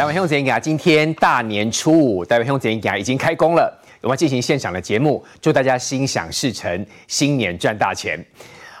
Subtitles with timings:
[0.00, 8.18] 台湾兄弟家今天大年初五，台湾兄弟家已经开工了，我们进行现场的节目，祝大家心想事成，新年赚大钱。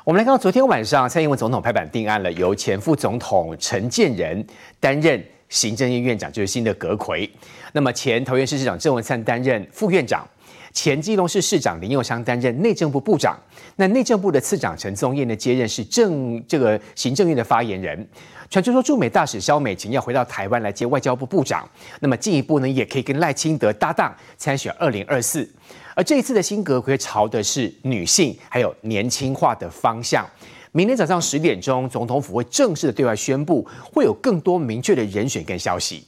[0.02, 4.42] 我们来看到昨天晚上，蔡英文总统拍板定案了，由前副总统陈建仁
[4.80, 7.28] 担任行政院院长，就是新的阁揆。
[7.72, 10.26] 那么前桃园市市长郑文灿担任副院长。
[10.72, 13.36] 前基隆市市长林佑昌担任内政部部长，
[13.74, 18.08] 那内政部的次长陈宗彦呢接任是政这个行政院的发言人。
[18.50, 21.68] 传出说驻美大使萧美琴要回到台湾来接外交部部长，
[22.00, 25.48] 那么进一步呢也可以跟赖清德搭档参选二零二四。
[25.94, 30.28] 而这一次的新阁揆朝的是女性还有年轻化的方向。
[30.72, 36.04] 明天早上十点钟，总统府会正式的对外宣布，会有更多明确的人选跟消息。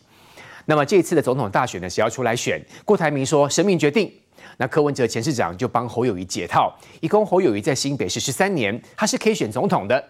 [0.65, 2.61] 那么这一次的总统大选呢，谁要出来选？
[2.85, 4.13] 郭台铭说生命决定。
[4.57, 10.05] 那柯文哲前市长就帮侯友宜解套，一共侯友宜在新北市十三年，他是可以选总统的。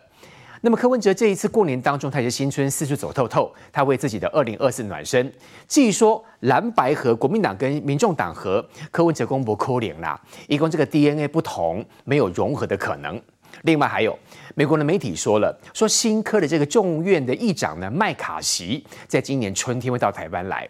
[0.64, 5.30] 那么柯文哲这一次过年当中，他也是新春四处走透透，他为自己的二零二四暖身。
[5.66, 13.20] 至于说蓝白合，国民党跟民众党合，柯文哲公布扣脸啦，一共这个 DNA 不同，没有融合的可能。
[13.62, 14.16] 另外还有
[14.54, 20.68] 美国的媒体说了，说新科的这个众院的议长呢麦卡锡，在今年春天会到台湾来。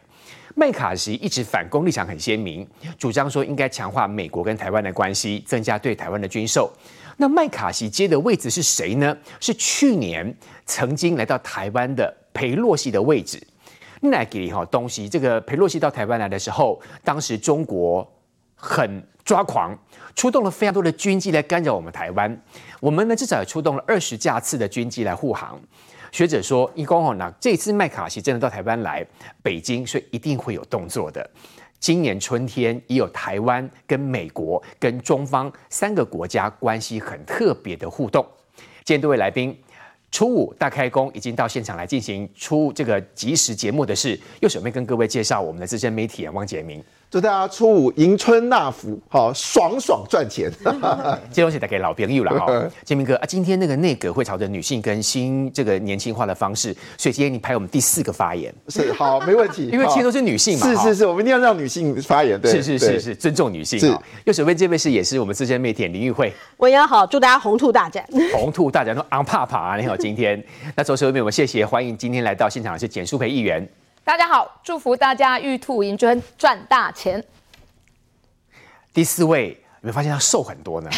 [0.55, 2.67] 麦卡锡一直反攻立场很鲜明，
[2.99, 6.71] 主张说应该强化美国跟台湾的关系，增加对台湾的军售。
[7.23, 9.17] 那麦卡锡接的位置是谁呢？
[9.39, 13.41] 是去年曾经来到台湾的裴洛西的位置。
[14.01, 18.05] 那给哈东西，这个裴洛西到台湾来的时候，当时中国
[18.57, 19.73] 很抓狂，
[20.17, 22.43] 出动了非常多的军机来干扰我们台湾。
[22.81, 25.61] 我们呢至少也出动了二十架次的军机来护航。
[26.11, 29.07] 学者说，一公吼，那这次麦卡锡真的到台湾来，
[29.45, 31.31] 北京所以一定会有动作的。
[31.83, 38.25] 今年春天也有台湾跟美国跟中方三个国家关系很特别的互动。
[38.85, 39.53] 今天多位来宾，
[40.13, 46.81] 初五大开工，已经到现场来进行出这个即时节目的是，又准备跟各位介绍我们的资深媒体人汪杰明。
[47.13, 50.51] 祝大家初五迎春纳福，好爽爽赚钱。
[51.31, 52.47] 这东西带给老朋友了哈，
[52.87, 63.79] 建明哥啊，今天那个内阁会朝着女性跟新这个年轻化的方式，所以今天你排我们第四个发言是好，没问题， 因为其实都是女性嘛，是是是，我们一定要让女性发言，对，是是是是，尊重女性。
[63.79, 68.03] 是，右手边这位是也是我们资深媒体人林玉慧，我也好，祝大家红兔大展，
[68.33, 69.77] 红兔大展都昂怕怕啊！
[69.77, 70.43] 你好，今天
[70.75, 73.69] 那左手边我们谢谢欢迎今天来到现场的是简淑培议员。
[74.05, 77.25] 大家好，祝福大家玉兔迎春赚大钱。
[78.93, 80.91] 第四位，有没有发现他瘦很多呢？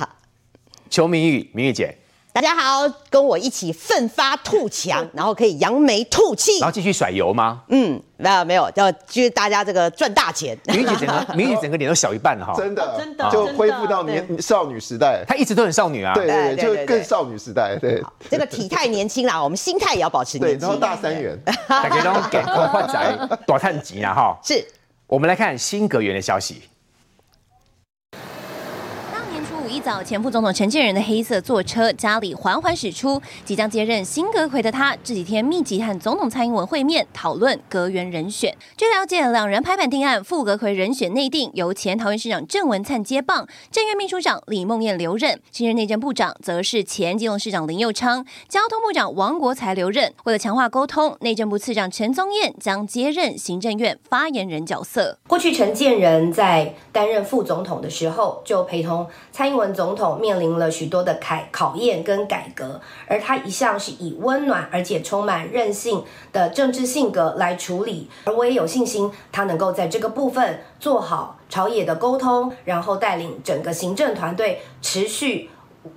[0.88, 1.94] 邱明玉，明玉姐，
[2.34, 7.62] 大家好，跟我一起奋发图强，然后可以扬眉吐气，然后继续甩油吗？
[7.68, 10.56] 嗯，没有没有，要就是大家这个赚大钱。
[10.64, 18.02] 明玉姐整个， 明玉姐整个脸都小一半了哈，真的真的就恢复到年少女时代，她一直都很少女啊，对对，就更少女时代，对。
[18.30, 20.58] 这个体态年轻啦， 我们心态也要保持年轻。
[20.58, 21.38] 对然后大三元，
[21.68, 24.38] 大家都给换仔多叹急啊哈。
[24.42, 24.66] 是，
[25.06, 26.62] 我们来看新格源的消息。
[29.68, 38.56] 一早，前副总统陈建仁的黑色座车家里缓缓驶出，即将接任新阁揆的他，这几天密集和总统蔡英文会面，讨论阁员人选。
[38.76, 50.12] 据了解，两人拍板定案，副阁揆人选内定，由前桃园市长郑文灿接棒，政院秘书长李孟艳留任，新任内政部长则是前基隆市长林佑昌，交通部长王国材留任。
[50.22, 55.18] 为了强化沟通，内政部次长陈宗彦将接任行政院发言人角色。
[55.26, 59.71] 过去陈建仁在担任副总统的时候，就陪同蔡英文。
[59.72, 75.50] 总统面临了许多的考考验跟改革，而他一向是以温暖而且充满韧性的政治性格来处理，而我也有信心，他能够在这个部分做好朝野的沟通，然后带领整个行政团队持续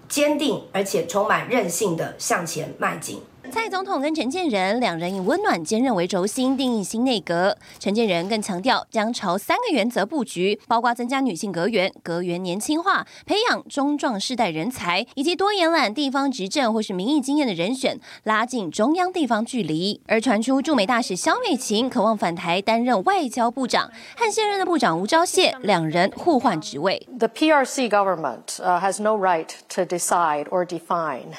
[0.07, 3.21] 坚定而且充满韧性的向前迈进。
[3.51, 20.01] 蔡总统跟陈建仁两人以温暖坚韧为轴心定义新内阁，陈建仁更强调将朝三个原则布局，包括增加女性阁员、阁员年轻化、培养中壮世代人才，以及多延揽地方执政或是民意经验的人选，拉近中央地方距离。
[20.07, 27.07] 而传出驻美大使萧美琴渴望返台担任外交部长，和现任的部长吴钊燮两人互换职位。
[27.17, 31.33] The PRC government has no right to decide or define.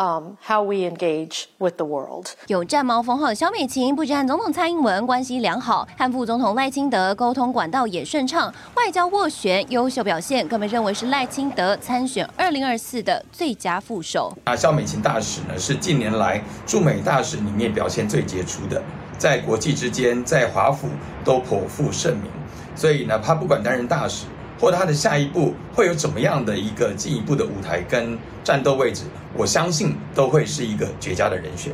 [0.00, 2.28] Um, how we engage with the world。
[2.46, 14.34] 有战猫封号的萧美琴，不止和总统蔡英文关系良好，和副总统赖清德沟通管道也顺畅，外交斡旋优秀表现，更被认为是赖清德参选二零二四的最佳副手。
[14.44, 18.82] 啊，萧美琴大使呢，是近年来驻美大使里面表现最杰出的，
[19.18, 20.88] 在国际之间，在华府
[21.22, 22.30] 都颇负盛名，
[22.74, 24.24] 所以呢，他不管担任大使。
[24.60, 29.04] 或他的下一步会有怎么样的一个进一步的舞台跟战斗位置，
[29.34, 31.72] 我相信都会是一个绝佳的人选。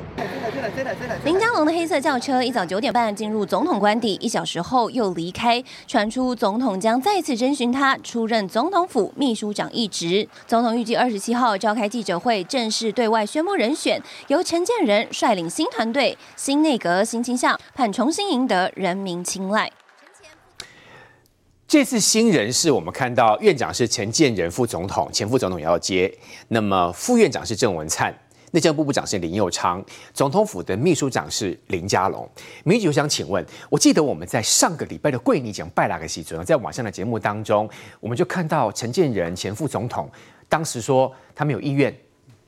[1.25, 10.29] 林佳龙的黑色轿车一早九点半进入总统官邸，一小时后又离开，传出总统将再次征询他出任总统府秘书长一职。
[10.47, 19.71] 总统预计二十七号召开记者会，正式对外宣布人选，由陈建仁率领新团队、新内阁新倾向，盼重新赢得人民青睐。
[21.69, 26.13] 这次新人是，我们看到院长是陈建仁副总统，前副总统也要接。
[26.47, 28.17] 那么副院长是郑文灿，
[28.53, 29.85] 内政部部长是林佑昌，
[30.15, 32.29] 总统府的秘书长是林佳龙。
[32.63, 40.09] 民主想请问，我记得我们在上个礼拜的桂你奖拜拉个戏中，在网上的节目当中，我们就看到陈建仁前副总统
[40.49, 41.93] 当时说他没有意愿，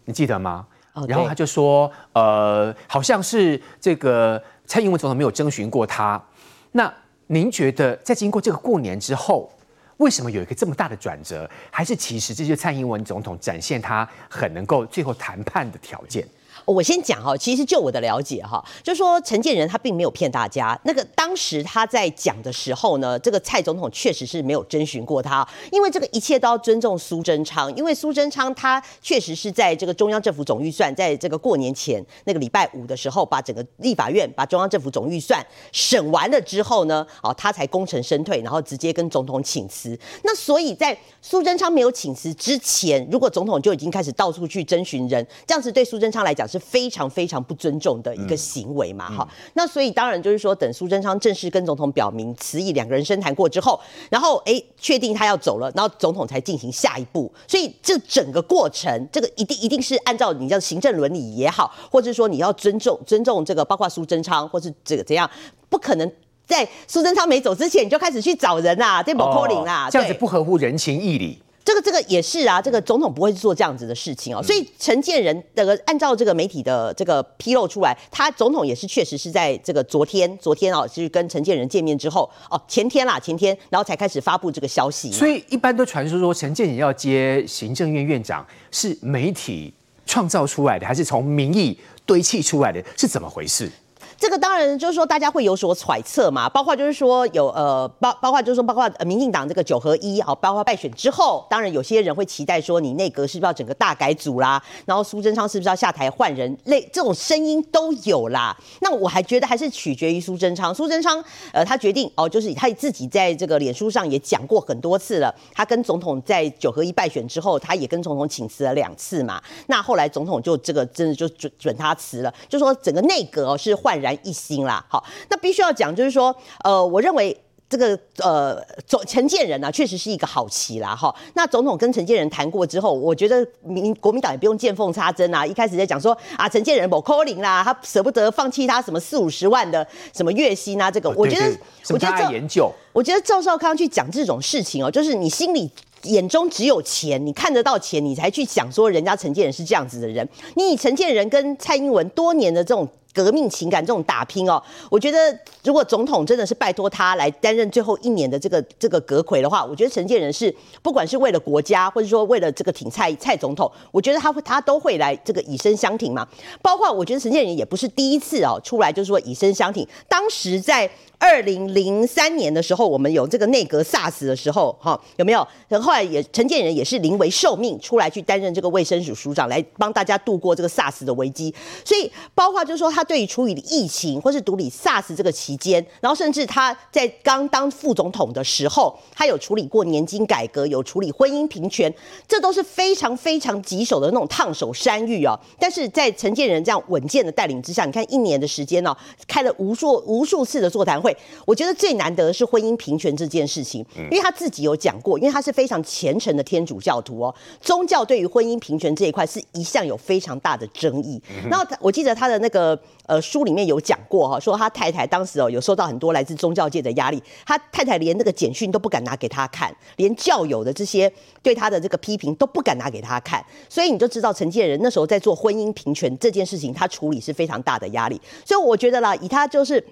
[0.05, 0.65] 你记得吗？
[0.93, 6.25] 哦，然后他就说，呃，好像是这个蔡英文总统没有征询过他，
[6.71, 6.95] 那。
[7.29, 9.51] 您觉得在经过这个过年之后，
[9.99, 11.49] 为什么有一个这么大的转折？
[11.71, 16.27] 还是其实这就是蔡英文总统展现他很能够最后谈判的条件？
[16.69, 20.79] 我先讲哈，其实就我的了解哈，就说陈建仁他并没有骗大家。
[20.85, 35.43] 那个当时他在讲的时候呢，这个蔡总统确实是没有征询过他，因为这个一切都要尊重苏贞昌，因为苏贞昌他确实是在这个中央政府总预算，在这个过年前那个礼拜五的时候，把整个立法院把中央政府总预算
[35.73, 39.99] 审完了之后呢，哦，他才功成身退，然后直接跟总统请辞。
[40.23, 46.58] 那所以在苏贞昌没有请辞之前，如果总统就已经开始到处去征询人，这样子对苏贞昌来讲是。
[46.59, 57.33] 非常非常不尊重的一个行为嘛，哈、嗯，那所以当然就是说，等苏贞昌正式跟总统表明辞意，两个人深谈过之后，然后哎，确定他要走了，然后总统才进行下一步。
[57.47, 65.29] 所以这整个过程，这个一定一定是按照你叫行政伦理也好，或者说你要尊重尊重这个，包括苏贞昌，或是这个怎样，
[65.69, 66.13] 不可能
[66.47, 71.39] 在苏贞昌没走之前你就开始去找人啊，这不可能啦，这样子不合乎人情义理。
[71.69, 85.13] 这个这个也是啊，这个总统不会做这样子的事情哦，所以陈建仁这个按照这个媒体的这个披露出来，他总统也是确实是在这个昨天昨天哦，就是跟陈建仁见面之后哦，前天啦前天，然后才开始发布这个消息。
[85.13, 89.71] 所以一般都传说说陈建仁要接行政院院长是媒体
[90.07, 92.83] 创造出来的，还是从民意堆砌出来的？
[92.97, 93.71] 是怎么回事？
[94.19, 104.61] 这个当然就是说，大家会有所揣测嘛，包括就是说有呃，包包括就是说，包括民进党这个九合一啊，包括败选之后，当然有些人会期待说，你内阁是不是要整个大改组啦？
[104.85, 106.59] 然后苏贞昌是不是要下台换人？
[106.65, 108.57] 类这种声音都有啦。
[108.81, 110.75] 那我还觉得还是取决于苏贞昌。
[110.75, 111.23] 苏贞昌
[111.53, 115.33] 呃，他决定哦，就是他自己在这个脸书上也讲过很多次了。
[115.55, 119.41] 他跟总统在九合一败选之后，他也跟总统请辞了两次嘛。
[119.69, 124.08] 那后来总统就这个真的就准准他辞了，就说整个内阁是焕然。
[124.23, 126.35] 一新啦，好，那必须要讲，就是说，
[126.65, 127.37] 呃，我认为
[127.69, 131.15] 这个呃，总陈建仁呢，确实是一个好棋啦，哈。
[131.35, 141.59] 那总统跟陈建仁谈过之后，我觉得民国民党也不用见缝插针啊，一开始在讲说啊，陈建仁不可能啦，他舍不得放弃他什么四五十万的什么月薪啊，这个，我觉得，
[141.91, 145.71] 我觉得这研究，我觉得赵少康去讲这种事情哦，就是你心里。
[146.05, 150.27] 眼中只有钱，你看得到钱，你才去想说人家陈建仁是这样子的人。
[150.55, 166.27] 你以陈建仁跟蔡英文多年的这种革命情感，这种打拼哦，我觉得如果总统真的是拜托他来担任最后一年的这个这个阁揆的话，我觉得陈建仁是不管是为了国家，或者说为了这个挺蔡蔡总统，我觉得他会他都会来这个以身相挺嘛。
[166.63, 170.89] 包括我觉得陈建仁也不是第一次哦出来就是说以身相挺，当时在。
[171.19, 175.47] 二零零三年的时候，我们有这个内阁 SARS 的时候，哈，有没有？
[175.67, 181.53] 然后来也陈建仁也是临危受命出来去担任这个卫生署署长，来帮大家度过这个 SARS 的危机。
[181.85, 191.93] 所以包括就是说，他对于处理疫情或是处理 SARS 这个期间，然后甚至他在刚当副总统的时候，他有处理过年金改革，有处理婚姻平权，
[192.29, 195.39] 这都是非常非常棘手的那种烫手山芋啊。
[195.59, 198.97] 但是在陈建仁这样稳健的带领之下，你看一年的时间呢，
[199.27, 201.08] 开了无数无数次的座谈会。
[201.45, 211.21] 我觉得最难得的是婚姻平权这件事情，因为他自己有讲过，因为他是非常虔诚的天主教徒哦，宗教对于婚姻平权这一块是一向有非常大的争议。
[211.51, 221.13] 然后我记得他的那个呃书里面有讲过哈，说他太太当时哦有受到很多来自宗教界的压力，他太太连那个简讯都不敢拿给他看，连教友的这些
[221.43, 228.21] 对他的这个批评都不敢拿给他看，所以你就知道陈建仁那时候在做婚姻平权这件事情，他处理是非常大的压力。
[228.45, 229.85] 所以我觉得啦，以他就是。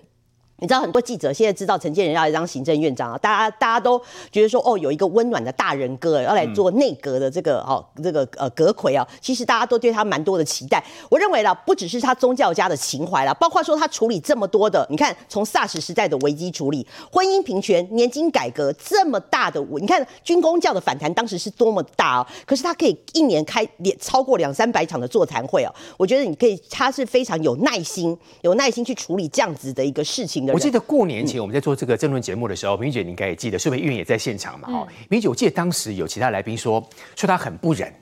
[0.58, 4.00] 你知道很多记者现在知道陈建仁要来当行政院长啊，大家大家都
[4.32, 10.82] 觉得说哦，有一个温暖的大人哥要来做内阁的这个哦这个呃阁揆啊，其实大家都对他蛮多的期待。
[11.10, 30.45] 我认为啦，不只是他宗教家的情怀啦，包括说他处理这么多的，你看从 SARS 时代的危机处理、婚姻平权、年金改革这么大的，你看军工教的反弹当时是多么大哦，可是他可以一年开两超过两三百场的座谈会哦，我觉得你可以，他是非常有耐心、有耐心去处理这样子的一个事情。
[30.52, 34.68] 我记得过年前我们在做这个政论节目的时候，明姐你应该也记得，是不是议员也在现场嘛？
[34.68, 36.80] 哈、嗯，明姐，我记得当时有其他来宾说，
[37.14, 37.92] 说他很不忍，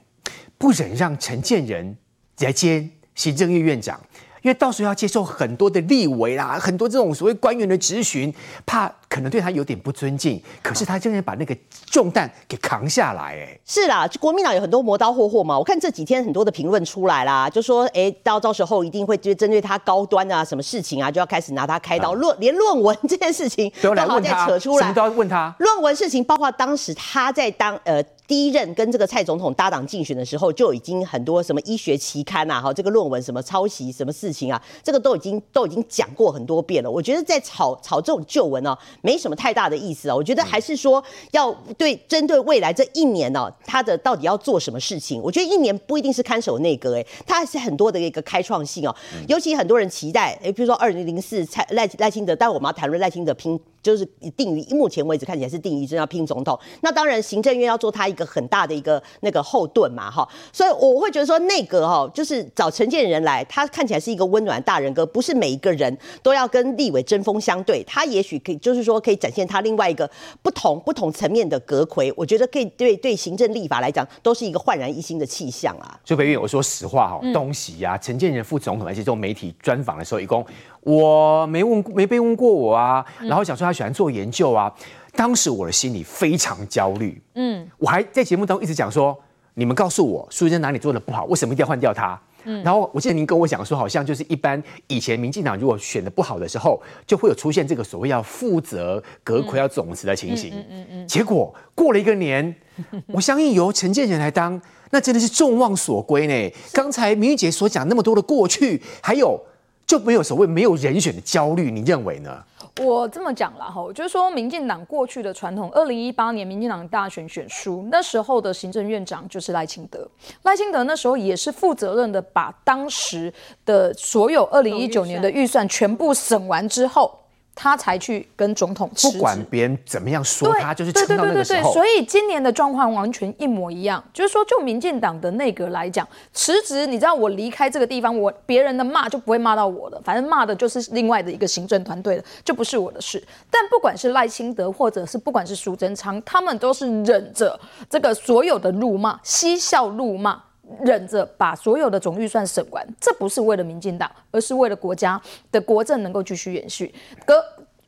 [0.58, 1.96] 不忍让陈建仁
[2.38, 4.00] 来接行政院院长。
[4.44, 8.32] 因为到时候要接受很多的立委啦，很多这种所谓官员的质询，
[8.66, 10.38] 怕可能对他有点不尊敬。
[10.62, 15.58] 可是他竟然把那个重担给扛下来，哎，是啦，国民党有很多磨刀霍霍嘛。
[15.58, 22.12] 我看这几天很多的评论出来啦，就说，哎，到到时候一定会就针对他高端啊，什么事情啊，就要开始拿他开刀。
[22.12, 25.56] 论、啊、连论文这件事情都好再扯出来，什么都要问他。
[25.58, 28.04] 论文事情，包括当时他在当呃。
[28.26, 36.90] 第一任跟这个蔡总统搭档竞选的时候，就已经很多什么医学期刊啊，哈，这个论文什么抄袭什么事情啊，这个都已经都已经讲过很多遍了。
[36.90, 40.16] 我觉得在炒炒这种旧闻呢，没什么太大的意思啊。
[40.16, 41.02] 我觉得还是说
[41.32, 45.20] 要对针对未来这一年呢，他的到底要做什么事情？
[45.20, 48.96] 我觉得一年不一定是看守内阁，哎，他还是很多的一个开创性哦。
[49.28, 53.60] 尤其很多人期待，哎，比如说二零零四蔡赖赖清德，但我们要谈论赖清德拼。
[53.84, 54.02] 就是
[54.34, 70.08] 定于目前为止看起来是定于真要拼总统，那当然行政院要做他一个很大的一个那个后盾嘛，哈，所以我会觉得说内阁哈，就是找陈建仁来，他看起来是一个温暖的大人哥，不是每一个人都要跟立委针锋相对，他也许可以就是说可以展现他另外一个
[70.42, 75.98] 不同不同层面的阁魁，我觉得可以对对行政立法来讲都是一个焕然一新的气象啊。
[76.04, 80.44] 所以北院我说实话哈，东西呀，陈建仁副总统而且这种媒体专访的时候，一共。
[80.80, 84.70] 我没问没被问过我啊，然后想说他喜欢做研究啊，
[85.16, 89.16] 当时我的心里非常焦虑，嗯，我还在节目当中一直讲说，
[89.54, 92.20] 你们告诉我苏贞哪里做的不好，为什么一定要换掉他？
[92.44, 102.54] 嗯，然后我记得您跟我讲说，好像就是一般以前民进党如果选的不好的时候，就会有出现这个所谓要负责阁魁要总辞的情形，嗯嗯嗯，结果过了一个年，
[103.08, 106.56] 我相信由陈建仁来当，那真的是众望所归呢。
[106.72, 109.40] 刚才明玉姐所讲那么多的过去，还有。
[109.86, 112.42] 就没有所谓没有人选的焦虑，你认为呢？
[112.82, 120.08] 我这么讲了哈，就是说民进党过去的传统，二零一八年民进党大选选书，那时候的行政院长就是赖清德，
[120.42, 123.32] 赖清德那时候也是负责任的，把当时
[123.64, 127.20] 的所有二零一九年的预算全部审完之后。
[127.54, 131.62] 他才去跟总统辞职，不管别人怎么样说他，就是撑到那个时候。
[131.62, 143.22] 对对对对对，所以今年的状况完全一模一样，就是说，就民进党的内阁来讲，辞职，你知道我离开这个地方，我别人的骂就不会骂到我了，反正骂的就是另外的一个行政团队了，就不是我的事。
[143.50, 147.58] 但不管是赖清德，或者是不管是苏贞昌，他们都是忍着
[147.88, 150.43] 这个所有的辱骂，嬉笑怒骂。
[150.82, 155.20] 忍着把所有的总预算审完，这不是为了民进党，而是为了国家
[155.52, 156.94] 的国政能够继续延续。
[157.26, 157.34] 隔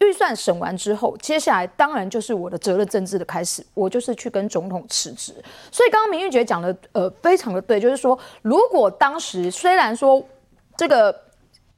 [0.00, 5.33] 预算审完之后，接下来当然就是我的责任政治的开始，我就是去跟总统辞职。
[5.71, 10.23] 所以刚刚明玉姐讲的呃非常的对，就是说如果当时虽然说
[10.76, 11.25] 这个。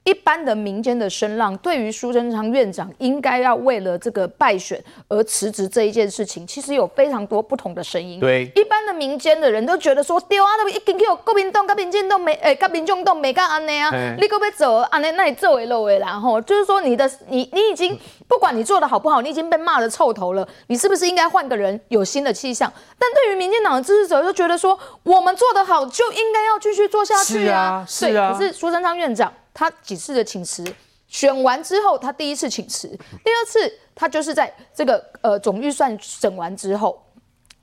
[0.08, 8.18] 一般的民间的声浪，对于苏贞昌院长应该要为了这个败选而辞职这一件事情，其实有非常多不同的声音。
[8.18, 15.10] 对，一般的民间的人都觉得说，对啊，那一定去国民党、跟民进党没，诶、欸，跟民众党没干安呢啊，你可不可以走安尼？
[15.10, 17.94] 那你作为漏为然后，就是说你的你你已经
[18.26, 22.72] 不管你做的好不好，你已经被骂的臭头了，你是不是应该换个人，有新的气象？
[22.98, 28.32] 但对于民进党的支持者，就觉得说，我们做得好就应该要继续做下去啊，是啊，是啊。
[28.32, 29.30] 可是苏贞昌院长。
[29.58, 30.64] 他几次的请辞，
[31.08, 33.58] 选完之后，他第一次请辞，第二次
[33.92, 37.02] 他就是在这个呃总预算审完之后，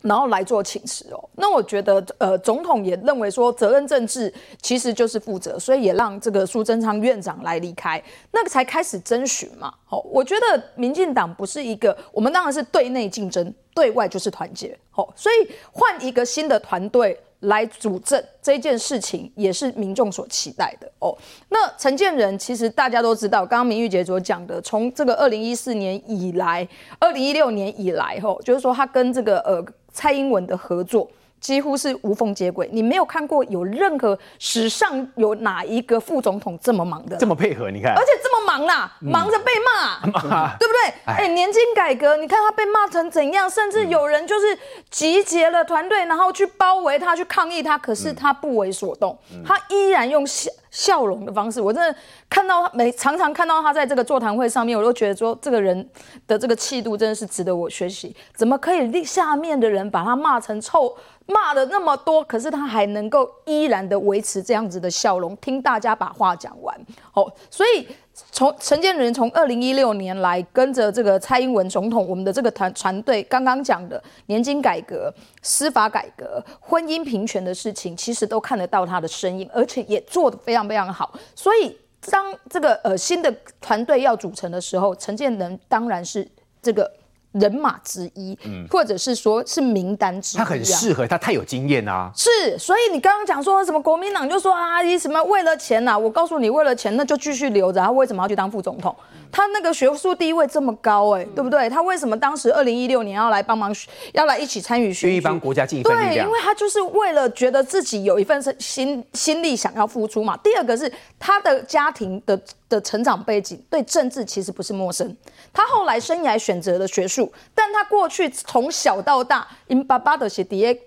[0.01, 1.29] 然后来做请辞哦。
[1.35, 9.73] 那我觉得呃总统也认为说责任政治其实就是负责，所以也让这个苏贞昌院长来离开，那个才开始征询嘛。
[9.85, 14.77] 好，我觉得民进党不是一个，我们当然是对内竞争，对外就是团结。
[14.91, 17.17] 好，所以换一个新的团队。
[17.45, 21.15] 来主政这件事情也是民众所期待的哦。
[21.49, 26.67] 那陈建仁其实大家都知道，刚刚明玉姐所讲的，从这个二零一四年以来，
[26.99, 31.09] 二零一六年以来，吼，就是说他跟这个呃蔡英文的合作
[31.39, 32.69] 几乎是无缝接轨。
[32.71, 37.69] 你没有看过有任何史上有哪一个副总统这么忙的，这么配合？
[37.69, 40.11] 你看，而且这么忙啦，嗯、忙着被骂，嗯、
[40.59, 40.93] 对不对？
[41.05, 44.57] 哎、欸，年金改革，你看他被骂成怎样，甚至有人就是
[44.89, 51.61] 集结了团队，然后去包围他，去抗议他，可是他不为所动，嗯、他依然用笑笑容的方式。
[51.61, 51.97] 我真的
[52.29, 55.87] 看到他每常常看到他在这个座谈会上面，我都觉得说这个人
[56.27, 58.15] 的这个气度真的是值得我学习。
[58.33, 60.95] 怎么可以令下面的人把他骂成臭？
[61.27, 66.79] 骂了那么多，可是他还能够依然的维持这样子的笑容，听大家把话讲完。
[67.13, 67.87] 哦，所以
[68.31, 81.11] 从陈建仁从二零一六年来跟着这个蔡英文总统，我们的这个团团队刚刚讲的年金改革、司法改革、婚姻平权的事情，其实都看得到他的身影，而且也做得非常非常好。
[81.33, 81.75] 所以
[82.11, 86.27] 当这个呃新的团队要组成的时候，陈建仁当然是
[86.61, 86.91] 这个。
[87.39, 92.11] 人马之一，嗯，或者是说是名单之一，他很适合，他太有经验啊。
[92.15, 95.97] 是，所以你刚刚讲说什么国民党就说啊，你什么为了钱呐、啊？
[95.97, 97.81] 我告诉你，为了钱那就继续留着。
[97.81, 98.95] 他为什么要去当副总统？
[99.31, 101.69] 他那个学术地位这么高、欸，哎，对不对？
[101.69, 103.75] 他为什么当时二零一六年要来帮忙，
[104.13, 106.15] 要来一起参与选举，愿意帮国家尽一份力量？
[106.15, 110.37] 对，因为他就是为了觉得自己有一份心心力想要付出嘛。
[110.37, 110.89] 第二个是
[111.19, 112.39] 他的家庭的
[112.69, 115.15] 的成长背景对政治其实不是陌生。
[115.51, 120.79] 他后来生涯选择了学术，但他过去从小到大，因爸爸的是底下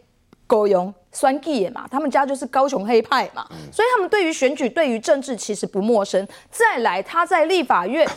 [0.46, 6.26] 高雄选举嘛，他们家就是高雄黑派嘛，所以他们对于选举、对于政治其实不陌生。
[6.50, 8.08] 再来，他在立法院。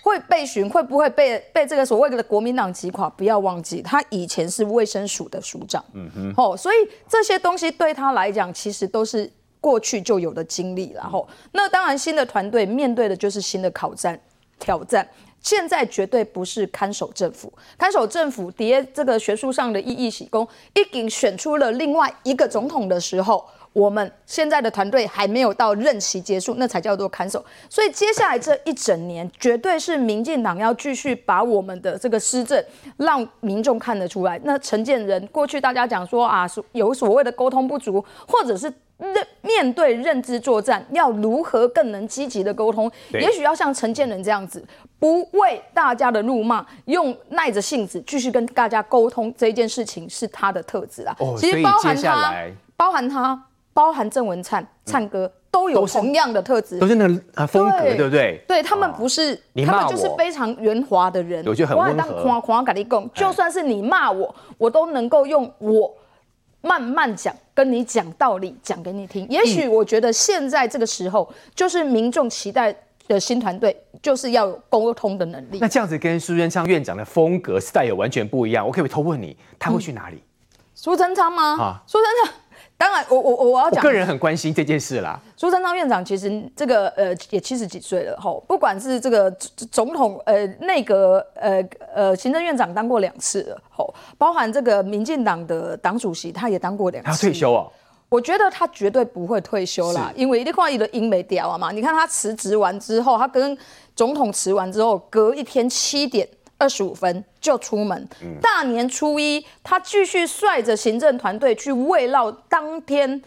[0.00, 3.10] 会被询，会不会被被这个所谓的国民党击垮？
[3.10, 5.84] 不要忘记，他以前是卫生署的署长。
[5.92, 6.76] 嗯哼，哦，所以
[7.08, 10.92] 这些东西对他来讲，其实都是过去就有的经历。
[10.94, 14.18] 然后，那当然新的团队面对的就是新的挑战
[14.58, 15.06] 挑战。
[15.40, 23.44] 现在绝对不是看守政府，看守政府叠这个学术上的意义喜功，已经选出了另外一个总统的时候。
[23.74, 27.44] 我们现在的团队还没有到任期结束，那才叫做看守。
[27.68, 32.64] 所以接下来这一整年，绝对是民进党要继续把我们的这个施政
[32.96, 34.40] 让民众看得出来。
[34.42, 42.90] 那陈建仁过去大家讲说啊，有所谓的沟通不足，或者是认面对认知作战，要如何更能积极的沟通？
[43.12, 44.62] 也许要像陈建仁这样子，
[44.98, 51.16] 不为大家的怒骂，用耐着性子继续跟大家沟通这件事情是他的特质啊。
[51.18, 52.34] 哦，其实包含他，
[52.76, 53.44] 包含他。
[53.74, 58.42] 包含郑文灿、灿哥都有同样的特质，都是那个啊风格，对不对？
[58.48, 61.44] 对，他们不是，他们就是非常圆滑的人。
[61.46, 62.40] 我觉得很温和。
[62.40, 65.94] 狂跟你讲，就算是你骂我，我都能够用我
[66.60, 69.26] 慢慢讲，跟你讲道理，讲给你听。
[69.28, 72.74] 也许我觉得现在这个时候，就是民众期待
[73.06, 75.58] 的新团队，就是要有沟通的能力。
[75.60, 78.66] 那这样子跟苏贞昌院长的风格 style 完全不一样。
[78.66, 80.22] 我可以偷问你，他会去哪里？
[80.74, 81.56] 苏贞昌吗？
[81.58, 82.34] 啊，苏贞昌。
[82.78, 85.20] 当然我，我我我要讲，我个人很关心这件事啦。
[85.36, 89.28] 苏贞昌院长其实这个呃也七十几岁了吼，不管是这个
[89.72, 91.60] 总统呃内阁呃
[91.92, 97.10] 呃行政院长当过两次了吼，包含这个民进党的党主席他也当过两次。
[97.10, 97.68] 他退休哦？
[98.08, 103.58] 我觉得他绝对不会退休啦，因为你看他的英美调啊嘛，你看他辞职完之后，他跟
[103.96, 106.26] 总统辞完之后，隔一天七点。
[106.58, 108.08] 二十五分就出门，
[108.42, 113.22] 大年初一，他继续率着行政团队去慰劳当天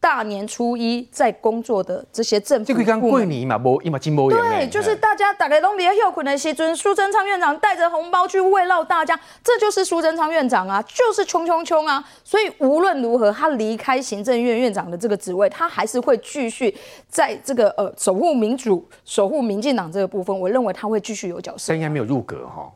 [0.00, 2.86] 大年初一在工作的这些政府部门。
[2.86, 12.02] 这个过年嘛，无，嘛，对，就是大家大概都比较有可能时阵，苏贞昌院长带着红包去慰劳大家，这就是苏贞昌院长啊，就是冲冲冲啊！
[12.22, 16.72] 所以无论如何，他离开行政院院长的这个职位，他还是会继续
[17.08, 21.64] 在这个呃守护民主、守护民进党这个部分，我认为他会继续有角色。
[21.68, 22.70] 但应该没有入阁哈。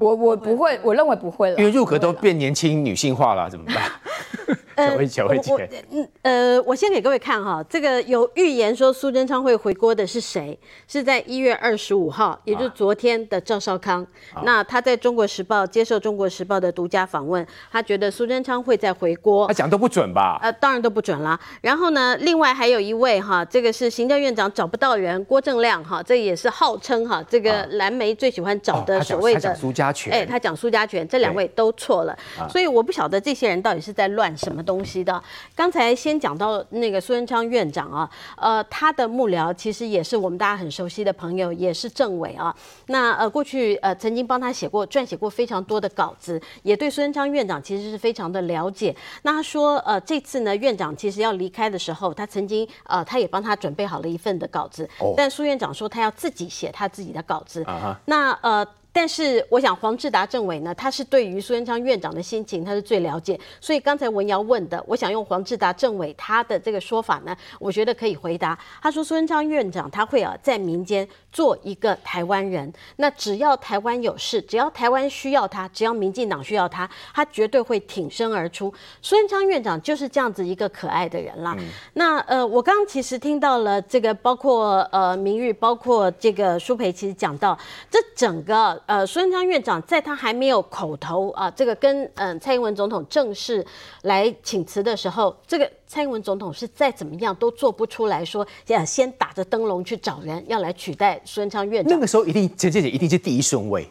[0.00, 4.56] 我我不会，我认为不会了，因为入阁都变年轻女性化了，怎么办？
[4.82, 10.58] 小薇，小薇姐，嗯呃，我先给各位看哈，这个有预言说苏贞昌会回锅的是谁？
[10.88, 14.02] 是在一月二十五号，也就是昨天的赵少康。
[14.32, 19.46] 啊、那他在中国时报接受中国时报的独家访问，他觉得苏贞昌会再回锅。
[19.46, 20.38] 他讲都不准吧？
[20.42, 21.38] 呃，当然都不准啦。
[21.60, 29.50] 然后呢，另外还有一位哈，这个是行政院长找不到人，郭正亮哈，这也是号称哈，这个蓝媒最喜欢找的所谓的。
[29.50, 32.16] 哦家权，哎，他讲苏家权，这两位都错了，
[32.48, 35.22] 所以我不晓得这些人到底是在乱什么东西的。
[35.54, 42.54] 刚才先讲到那个苏贞昌院长啊，呃，他的幕僚其实也是我们大家很熟悉的朋友，也是政委啊。
[42.86, 48.94] 那呃，过去呃曾经帮他写过、撰写过非常多的稿子，也对苏贞昌院长其实是非常的了解。
[49.22, 57.64] 那他说，呃，这次呢，院长其实要离开的时候，他曾经呃，他也帮他准备好了一份的稿子，但苏院长说他要自己写他自己的稿子。
[58.06, 58.66] 那呃。
[58.96, 63.38] 但是我想黄志达政委呢，他是对于苏贞昌院长的心情，他是最了解。
[63.60, 68.56] 所以刚才文瑶问的，我想用黄志达政委他的这个说法呢，我觉得可以回答。
[68.80, 78.72] 他说苏贞昌院长他会啊在民间做一个台湾人，那只要台湾有事，只要台湾需要他，只要民进党需要他，他绝对会挺身而出。
[79.02, 81.56] 苏贞昌院长就是这样子一个可爱的人啦。
[81.58, 87.58] 嗯、那呃，我刚刚其实听到了这个，包括呃明玉，包括这个舒培，其实讲到
[87.90, 88.80] 这整个。
[88.86, 93.64] 呃，苏贞昌院长在他还没有口头啊，这个跟嗯、呃、蔡英文总统正式
[94.02, 101.92] 来请辞的时候，这个蔡英文总统是再怎么样都做不出来说要先打着灯笼去找人要来取代苏贞昌院长。
[101.92, 103.88] 那个时候一定陈建仁一定是第一顺位，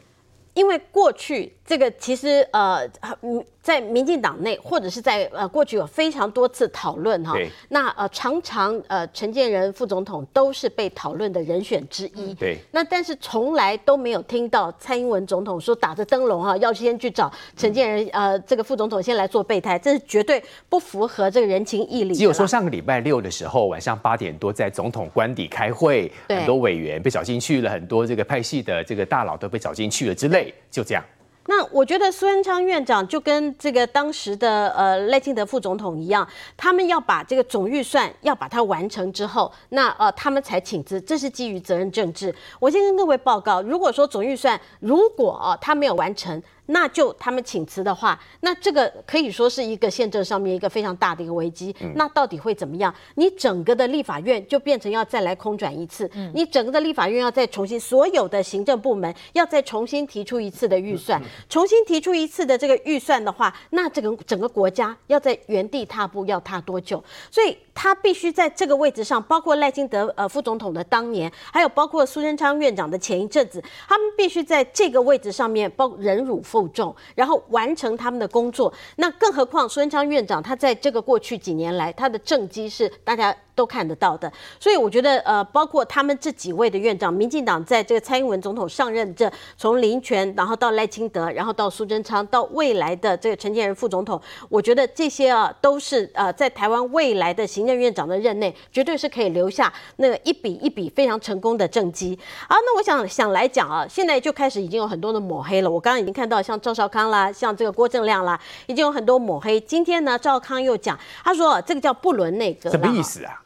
[0.53, 2.87] 因为过去这个其实呃
[3.21, 3.43] 嗯。
[3.63, 7.33] 在民进党内，或者是在呃过去有非常多次讨论哈，
[7.69, 12.33] 那呃常常呃陈建仁副总统都是被讨论的人选之一。
[12.33, 22.13] 对，那但是从来都没有听到蔡英文总统说打着灯笼哈要先去找陈建仁呃这个副总统先来做备胎，这是绝对不符合这个人情义理。
[22.13, 31.01] 只有说上个礼拜六的时候晚上八点多在总统官邸开会，很多委员被找进去了，很多这个派系的这个大佬都被找进去了之类，就这样。
[31.47, 42.33] 那我觉得苏贞昌院长就跟这个当时的呃赖清德副总统一样，他们要把这个总预算要把它完成之后，那呃他们才请辞，这是基于责任政治。
[42.59, 46.41] 我先跟各位报告，如果说总预算如果啊他没有完成。
[46.67, 51.75] 那就他们请辞的话，那这个可以说是一个宪政上面一个非常大的一个危机。
[51.81, 52.93] 嗯、那到底会怎么样？
[53.15, 67.03] 你整个的立法院就变成要再来空转一次，嗯、你整个的立法院要再重新，所有的行政部门要再重新提出一次的预算，重新提出一次的这个预算的话，那这个整个国家要在原地踏步要踏多久？
[67.29, 76.43] 所以他必须在这个位置上，包括赖清德呃副总统的当年，还有包括苏贞昌院长的前一阵子，他们必须在这个位置上面包忍辱。
[76.43, 78.71] 负重，然后完成他们的工作。
[78.97, 102.17] 那更何况苏贞昌院长，他在这个过去几年来，他的政绩是大家都看得到的，所以我觉得，呃，包括他们这几位的院长，民进党在这个蔡英文总统上任这从林权，然后到赖清德，然后到苏贞昌，到未来的这个陈建仁副总统，我觉得这些啊都是呃在台湾未来的行政院长的任内，绝对是可以留下那个一笔一笔非常成功的政绩。
[102.47, 105.69] 啊，那我想想来讲啊，现在就开始已经有很多的抹黑了。
[105.69, 109.59] 我刚刚已经看到像赵少康啦，像这个郭正亮啦，已经有很多抹黑。
[109.59, 113.42] 今天呢，赵康又讲，他说这个叫不伦内阁，什么意思啊？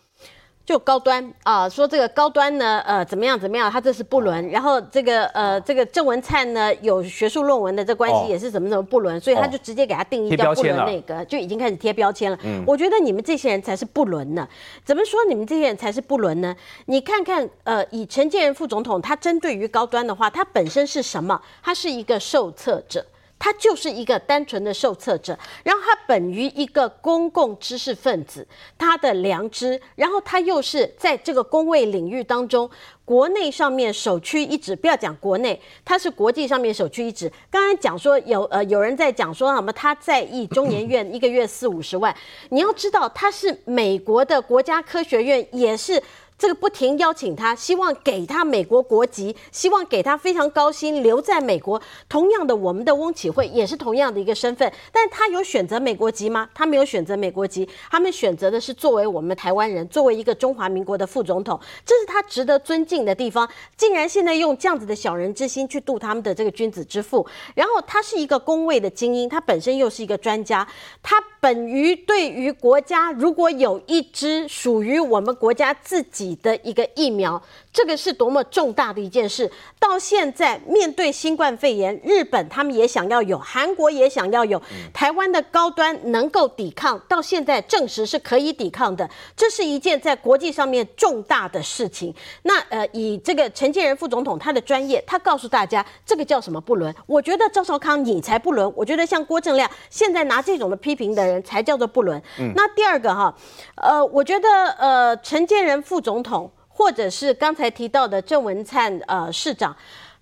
[0.68, 4.50] 就高端啊、呃，说这个高端呢，呃，怎么样怎么样，他这是不伦。
[4.50, 12.38] 然后这个呃，这个郑文灿呢，有学术论文的这关系也是怎么怎么不伦，哦、所以他就直接给他定义叫不伦那个，就已经开始贴标签了。
[12.44, 14.46] 嗯，我觉得你们这些人才是不伦呢。
[14.84, 16.54] 怎么说你们这些人才是不伦呢？
[16.88, 21.42] 你看看，呃，以陈建仁副总统，他针对于高端的话，他本身是什么？
[21.64, 23.06] 他是一个受测者。
[23.40, 28.48] 他就是一个单纯的受测者，然后他本于一个公共知识分子，
[28.78, 32.70] 他的良知，然后他又是在这个公卫领域当中，
[33.06, 34.76] 国内上面首屈一指。
[34.76, 37.32] 不要讲国内，他是国际上面首屈一指。
[37.52, 42.16] 刚才讲说有呃有人在讲说什么他在意中研院一个月四五十万，
[42.50, 46.02] 你要知道他是美国的国家科学院，也是。
[46.38, 51.82] 这个不停邀请他，希望给他美国国籍，希望给他非常高薪留在美国。
[52.08, 56.48] 同样的，我们的翁启慧也是同样的一个身份，但他有选择美国籍吗？
[56.54, 63.50] 他没有选择美国籍，他们选择的是作为我们台湾人，作为一个中华民国的副总统，这是他值得尊敬的地方。
[63.76, 70.68] 竟然现在用这样子的小人之心去度他们的这个君子之腹，然后他是一个公卫的精英，他本身又是一个专家，
[71.02, 76.27] 他本于对于国家，如果有一支属于我们国家自己。
[76.36, 77.42] 的一个疫苗，
[77.74, 79.50] 这个是多么重大的一件事！
[79.80, 84.62] 到现在，面对新冠肺炎，日本他们也想要有，韩国也想要有，
[84.94, 92.14] 台湾的高端能够抵抗，到现在证实是可以抵抗的，这是一件在国际上面重大的事情。
[92.44, 96.94] 那呃，以这个陈建仁副总统他的专业，他告诉大家，这个叫什么不伦？
[97.06, 102.22] 我觉得赵少康你才不伦，我觉得像郭正亮现在拿这种的批评的人才叫做不伦。
[102.40, 103.34] 嗯，那第二个哈，
[103.76, 106.17] 呃，我觉得呃，陈建仁副总。
[106.18, 109.76] 总统，或者是刚才提到的郑文灿呃市长，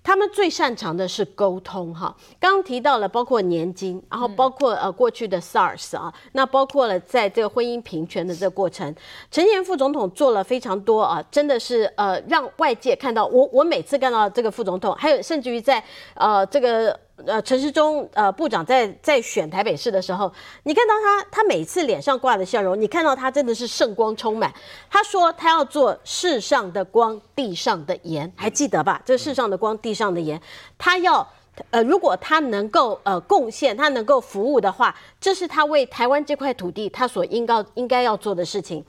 [0.03, 2.13] 他们最擅长的是沟通哈。
[2.38, 8.93] 刚提到了包括年金，然后包括呃过去的 SARS 啊，那包括了在这个婚姻平权的这个过程，
[9.31, 15.81] 陈建仁副总统做了非常多啊，真的是呃让外界看到我我每次看到这个副总统，还有甚至于在
[16.15, 16.99] 呃这个。
[17.25, 20.32] 呃陈时中呃部长在在选台北市的时候，
[20.63, 24.54] 你看到他他每次脸上挂的笑容，你看到他真的是圣光充满。
[24.89, 29.01] 他说他要做世上的光，地上的盐，还记得吧？
[29.06, 30.41] 这世上的光，地上的盐，
[30.78, 31.28] 他要。
[31.71, 38.84] 呃，如果他能够呃贡献，他能够服务的话，这是他为台湾这块土地他所应该应该要做的事情。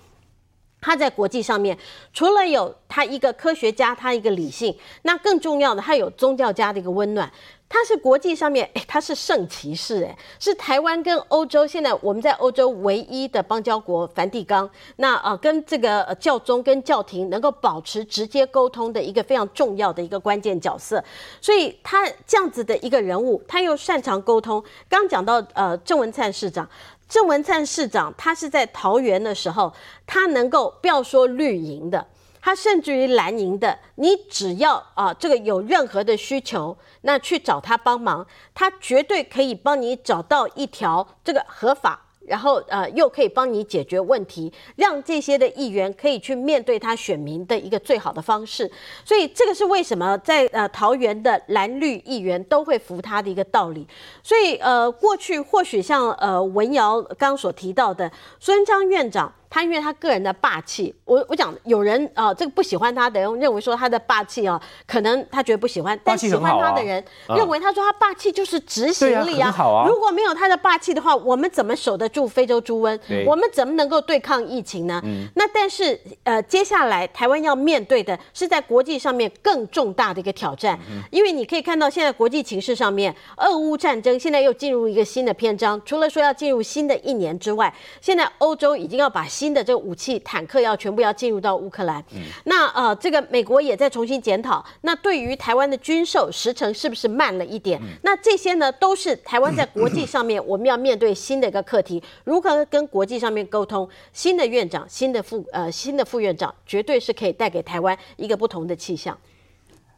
[0.81, 1.79] 他在国际上面，
[2.12, 7.31] 除了有他一个科学家，他一个理性，那更重要的，他有宗教家的一个温暖。
[7.68, 21.02] 他是国际上面，哎，他是圣骑士，哎，是台湾跟欧洲现在我们在欧洲唯一的邦交国梵蒂冈，那呃跟这个教宗跟教廷能够保持直接沟通的一个非常重要的一个关键角色，
[21.40, 24.62] 所以他这样子的一个人物，他又擅长沟通。
[24.88, 26.68] 刚讲到呃郑文灿市长，
[27.09, 29.72] 郑文灿市长他是在桃园的时候，
[30.07, 32.07] 他能够不要说绿营的。
[32.47, 42.01] 他甚至于蓝营的，你只要啊这个有任何的需求，那去找他帮忙，他绝对可以帮你找到一条这个合法。
[42.29, 48.71] 然后呃，又可以帮你解决问题，让这些的议员可以去面对他选民的一个最好的方式。
[49.05, 53.87] 所以这个是为什么在呃桃园的蓝绿议员都会服他的一个道理。
[54.25, 59.33] 所以呃，过去或许像呃文瑶刚所提到的孙章院长。
[59.57, 69.51] 他因为他个人的霸气，我我讲有人啊、呃，这个不喜欢他的人认为说他的霸气啊，可能他觉得不喜欢，但喜欢他的人认为他说他霸气就是执行力啊。
[69.88, 73.01] 如果没有他的霸气的话，我们怎么守得住非洲猪瘟？
[73.25, 75.03] 我们怎么能够对抗疫情呢？
[75.35, 80.79] 那但是呃，接下来台湾要面对的是在国际上面更重大的一个挑战，
[81.11, 94.65] 因为你可以看到现在国际情势上面，俄乌战争现在又进入一个新的篇章，除了说要进入新的一年之外，现在欧洲已经要把新新的这个武器坦克要全部要进入到乌克兰，嗯、那呃，这个美国也在重新检讨。
[94.81, 97.81] 那对于台湾的军售时程是不是慢了一点？
[97.81, 103.89] 嗯、那这些呢，都是台湾在国际上面我们要面对新的一个课题，如何跟国际上面沟通？
[104.13, 109.17] 新的院长、新的副呃新的副院长，绝对是可以带给台湾一个不同的气象。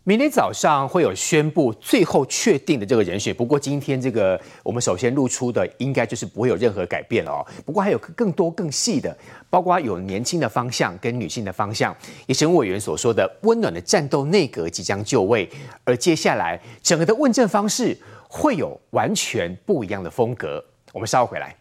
[0.09, 7.47] 明天早上会有宣布最后确定的这个人选，不过今天这个我们首先露出的应该就是不会有任何改变了哦。
[7.66, 9.14] 不过还有更多更细的，
[9.51, 11.94] 包括有年轻的方向跟女性的方向，
[12.25, 15.47] 也是委员所说的温暖的战斗内阁即将就位，
[15.85, 17.94] 而接下来整个的问政方式
[18.31, 20.64] 会有完全不一样的风格。
[20.94, 21.55] 我们稍后回来。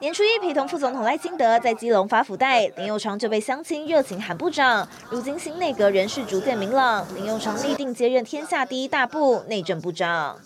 [0.00, 4.86] 年初一陪同副总统赖清德在基隆发福袋，林佑昌就被乡亲热情喊部长。
[5.10, 10.36] 如今新内阁人事逐渐明朗，林佑昌立定接任天下第一大部内政部长。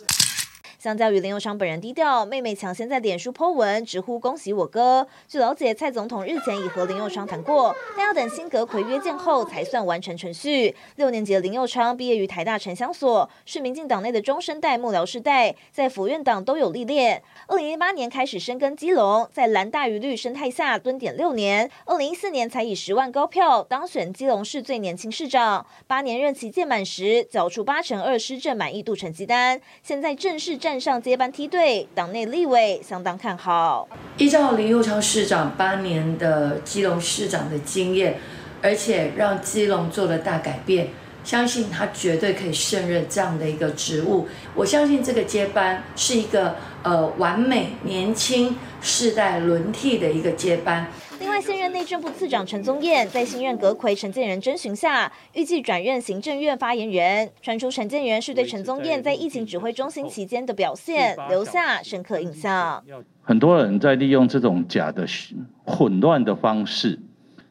[0.82, 5.06] 相较于林佑昌本人低调，妹妹抢先在脸书 po 文直呼恭喜我哥。
[5.28, 10.74] 据了解，蔡总统日前已和林佑昌谈过，但要等新阁揆约见后才算完成程序。
[10.96, 17.22] 六年级的林佑昌毕业于台大城乡所，是民进党内的中生代幕僚世代，在府院党都有历练。
[17.46, 21.70] 二零一八年开始深耕基隆，在蓝大于绿生态下蹲点六年。
[21.86, 33.88] 二零一四年才以十万高票当选基隆市最年轻市长，八年任期届满时缴出八成二施政满意度成绩单，现在正式站上接班梯队，党内立委相当看好。
[34.18, 38.18] 依照林右昌市长八年的基隆市长的经验，
[38.60, 40.88] 而且让基隆做了大改变，
[41.24, 44.28] 相信他绝对可以胜任这样的一个职务。
[44.54, 50.86] 我相信这个接班是一个呃完美年轻世代轮替的一个接班。
[51.22, 57.30] 另外，现任内政部次长陈宗彦在新任阁魁陈建仁征询下，预计转任行政院发言人。
[57.40, 62.82] 传出陈建仁是对陈宗彦在疫情指挥中心期间的表现留下深刻印象。
[63.22, 65.06] 很多人在利用这种假的
[65.64, 66.98] 混乱的方式，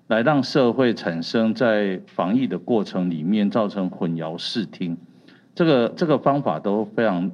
[0.07, 4.97] 来让社会产生在防疫的过程里面造成混淆视听。
[5.55, 7.31] 这个这个方法都非常。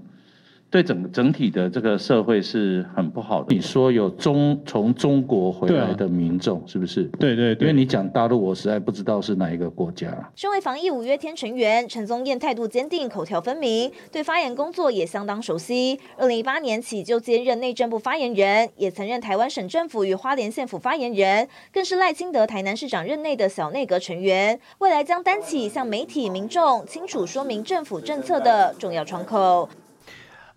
[0.70, 3.56] 对整整体的这个社会是很不好的。
[3.56, 7.04] 你说有中从中国回来的民众，是不是？
[7.20, 7.68] 对对对。
[7.70, 10.08] 因为你讲大陆，我实在不知道是哪一个国家。
[10.36, 16.00] 身为防疫五月天成员，陈宗彦态度坚定，口条分明，对发言工作也相当熟悉。
[16.18, 24.60] 二零一八年起就兼任内政部发言人，也曾任台湾省政府与花莲县府发言人，更是赖清德台南市长任内的小内阁成员。
[24.80, 29.70] 未来将担起向媒体民众清楚说明政府政策的重要窗口。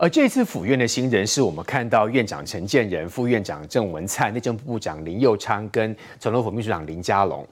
[0.01, 7.47] 而这次府院的新人是我们看到院长陈建仁、副院长郑文灿、内政部部长林佑昌跟总统府秘书长林佳龙。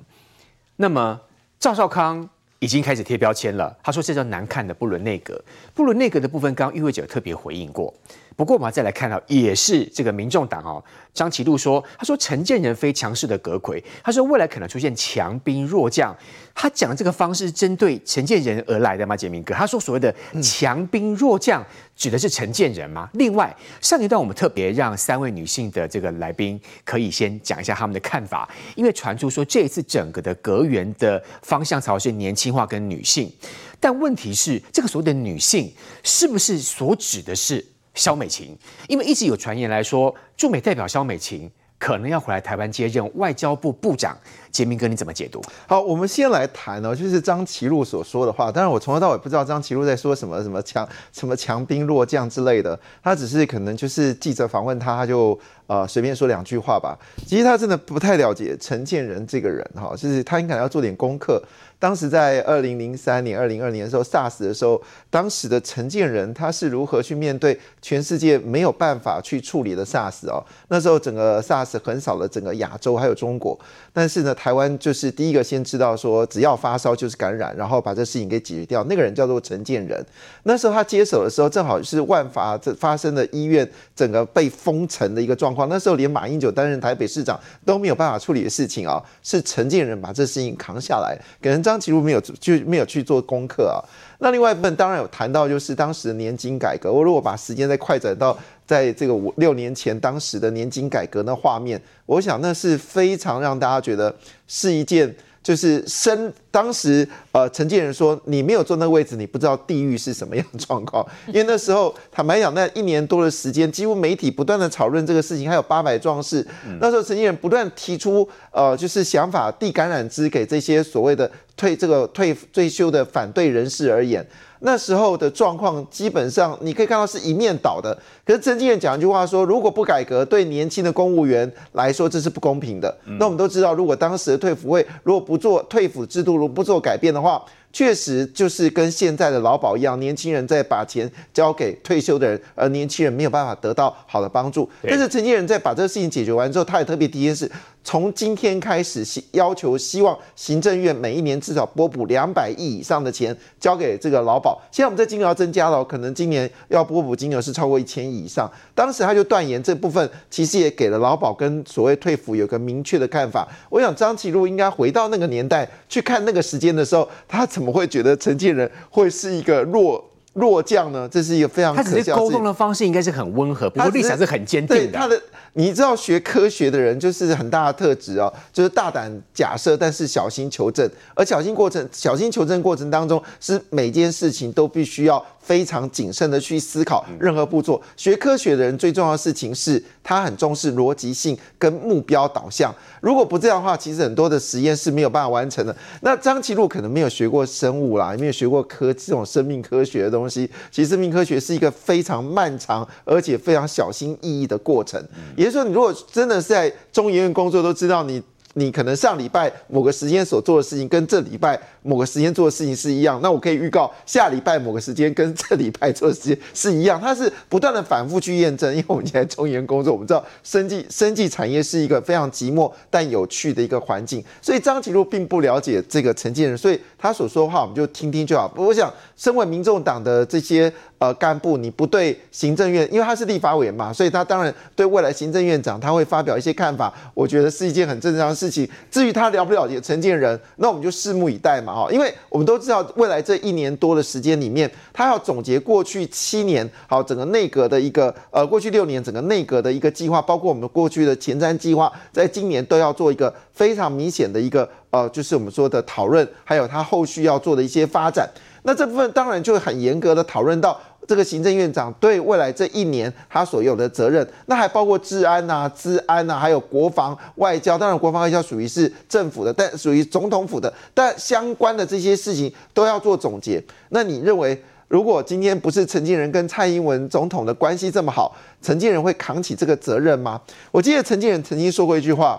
[0.77, 1.21] 那么
[1.61, 2.27] 赵少康
[2.59, 5.39] 已经开始贴标签了，他说这叫难看的不伦内阁。
[5.75, 7.93] 不伦内阁的部分，刚刚与会者特别回应过，
[8.39, 10.81] 不过我们再来看到，也是这个民众党哦，
[11.13, 16.17] 张其禄说，他说陈建仁非强势的阁魁，他说未来可能出现强兵弱将。
[16.55, 19.17] 他讲这个方式针对陈建仁而来的吗？
[19.17, 23.11] 杰明哥，他说所谓的强兵弱将指的是陈建仁吗？
[23.15, 33.33] 另外，上一段我们特别让三位女性的这个来宾可以先讲一下他们的看法，因为传出说这一次整个的阁员的方向朝是年轻化跟女性，
[33.81, 35.73] 但问题是这个所谓的女性
[36.05, 37.65] 是不是所指的是
[37.99, 38.57] 萧美琴？
[38.89, 41.51] 因为一直有传言来说驻美代表萧美琴。
[41.81, 44.19] 可能要回来台湾接任外交部部长，
[44.51, 45.41] 杰明哥你怎么解读？
[45.69, 48.51] 好，我们先来谈哦，就是张其禄所说的话。
[48.51, 52.77] 当然，我从头到尾不知道张其禄在说什么，什么强什么强兵弱将之类的。
[53.01, 56.99] 他只是可能就是记者访问他，他就呃随便说两句话吧。
[57.25, 61.41] 其实他真的不太了解陈建仁这个人哈，就是他应该要做点功课。
[61.79, 70.45] 当时在二零零三年、二零二年的时候，SARS 的时候，当时的陈建仁他是如何去面对全世界没有办法去处理的 SARS 哦？
[70.67, 73.57] 那时候整个 SARS 横扫了整个亚洲还有中国，
[73.93, 78.83] 但是呢，台湾就是第一个先知道说，只要发烧就是感染，然后把这事情给解决掉。
[78.85, 80.05] 那个人叫做陈建仁。
[80.43, 85.69] 那时候他接手的时候，正好是万华这发生的医院整个被封城的一个状况。
[85.69, 91.63] 那时候连马英九担任台北市长都没有办法处理的事情啊，是陈建仁把这事情扛下来，给人。
[91.71, 93.79] 张其禄没有就没有去做功课啊。
[94.19, 96.93] 那另外一部分当然有谈到，就是当时的年金改革。
[96.93, 104.15] 我如果把时间再快转到在这个五六年前当时的年金改革那画面，我想那是非常让大家觉得
[104.47, 105.15] 是一件。
[105.41, 111.03] 就是生当时，呃，陈建仁说，你没有坐那个位置，你不知道地狱是什么样的状况。
[111.29, 116.47] 因为那时候坦白讲，那一年多的时间，几乎媒体不断的讨论这个事情，还有八百壮士。
[116.81, 124.27] 那时候陈建仁不断提出，呃，就是想法递橄榄枝给这些所谓的退这个退退休的反对人士而言。
[124.61, 127.97] 那时候的状况基本上你可以看到是一面倒的。
[128.25, 132.97] 可是陈建仁讲一句话说，如果不改革，对年轻的公务员来说这是不公平的。
[133.21, 137.41] 那我们都知道，如果当时的退辅会如果不做退辅制度，如果不做改变的话，
[137.73, 144.69] 确实就是跟现在的劳保一样，年轻人在把钱交给退休的人，而年轻人没有办法得到好的帮助。
[144.83, 147.49] 但是曾经人在把这个事情解决完之后，他也特别提一件事，
[147.89, 154.61] 从今天开始，要求希望行政院每一年至少拨补两百亿以上的钱交给这个劳保。
[154.71, 158.47] 现在我们这金额要增加了，可能今年要拨补金额是超过一千亿以上。
[158.75, 163.49] 当时他就断言这部分其实也给了劳保跟所谓退抚有个明确的看法。
[163.71, 167.49] 我想张其禄应该回到那个年代去看那个时间的时候，他。
[167.49, 170.05] 怎么会觉得陈建仁会是一个弱
[170.39, 171.09] 弱将呢？
[171.11, 172.15] 这是一个非常可笑的事情。
[172.15, 174.83] 他只是沟通的方式应该是很温和，不过立场是很坚定的。
[174.85, 175.21] 对他的，
[175.55, 180.89] 你知道学科学的人就是很大的特质哦，就是大胆假设，但是小心求证。
[181.15, 185.25] 而小心过程、小心求证过程当中，是每件事情都必须要。
[185.49, 187.81] 非常谨慎的去思考任何步骤。
[187.97, 192.75] 学科学的人最重要的事情是他很重视逻辑性跟目标导向。
[193.01, 195.75] 如果不这样的话，其实很多的实验是没有办法完成的。
[196.03, 200.51] 那张其禄可能没有学过生物啦，也没有学过科这种生命科学的东西。
[200.71, 205.03] 其实生命科学是一个非常漫长而且非常小心翼翼的过程。
[205.35, 208.23] 也就是说，你如果真的是在中研院工作，都知道你。
[208.59, 213.21] 你可能上礼拜某个时间所做的事情，跟这礼拜某个时间做的事情是一样。
[213.23, 217.01] 那我可以预告，下礼拜某个时间跟这礼拜做的时间是一样。
[217.01, 218.69] 它是不断的反复去验证。
[218.75, 224.23] 因为我们现在中原工作，我们知道生计生计产业是一个非常寂寞但有趣的一个环境。
[224.43, 228.53] 所以张其禄并不了解这个陈建仁，所以他所说的话我们就听听就好。
[228.57, 236.93] 我想，身为民众党的这些呃干部，你不对行政院，因为他是立法委员嘛，所以他当然对未来行政院长他会发表一些看法。
[237.15, 238.48] 我觉得是一件很正常的事。
[238.51, 258.29] 情，至于他了不了解陈建仁，那我们就拭目以待嘛，哈，因为我们都知道，未来这一年多的时间里面，他要总结过去七年，好，整个内阁的一个，呃，过去六年整个内阁的一个计划，包括我们过去的前瞻计划，在今年都要做一个非常明显的一个，呃，就是我们说的讨论，还有他后续要做的一些发展，
[258.63, 260.81] 那这部分当然就很严格的讨论到。
[261.09, 267.79] 这个行政院长对未来这一年他所有的责任，那还包括治安呐、治安呐，还有国防、外交。
[267.79, 270.71] 当然，国防外交属于是政府的，但属于总统府的。
[270.93, 273.63] 但相关的这些事情都要做总结。
[273.89, 280.39] 那你认为，如果今天不是陈建仁跟蔡英文总统的关系这么好，陈建仁会扛起这个责任吗？
[280.71, 282.39] 我记得陈建仁曾经说过一句话，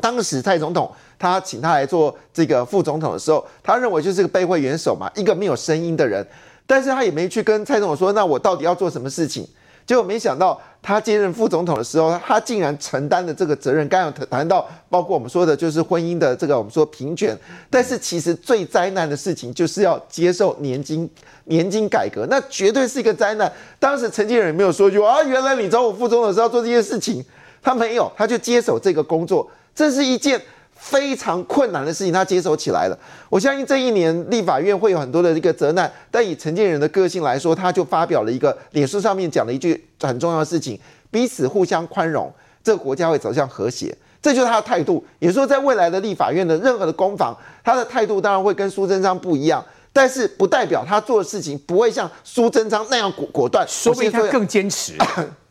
[0.00, 6.24] 当时蔡总统他请他来做这个副总统的时候，他认为就是个背会元首嘛，一个没有声音的人。
[6.70, 9.44] 但是他也没去跟蔡总统说，那我到底要做什么事情？
[9.84, 13.88] 结果没想到他接任副总统的时候，他竟然承担了这个责任。
[13.88, 17.36] 刚刚有谈到，包括我们说的就是婚姻的这个我们说平权，
[17.68, 21.10] 但是其实最灾难的事情就是要接受年金
[21.46, 23.52] 年金改革，那绝对是一个灾难。
[23.80, 27.24] 当时陈建仁没有说一句啊，原来你找我副总统是要做这件事情，
[27.60, 30.40] 他没有，他就接手这个工作，这是一件。
[30.80, 32.98] 非常困难的事情，他接手起来了。
[33.28, 42.32] 我相信这一年立法院会有很多的这个责难，但以陈建仁的个性来说，他就发表了一个脸书上面讲了一句很重要的事情：彼此互相宽容，
[42.64, 43.96] 这个国家会走向和谐。
[44.22, 45.04] 这就是他的态度。
[45.18, 54.94] 也就是说，在未来的立法院的任何的攻防，他的态度当然会跟苏贞昌不一样，但是不代表他做的事情不会像苏贞昌那样果果断，说不定他更坚持。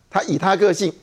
[0.09, 0.93] 他以他个性。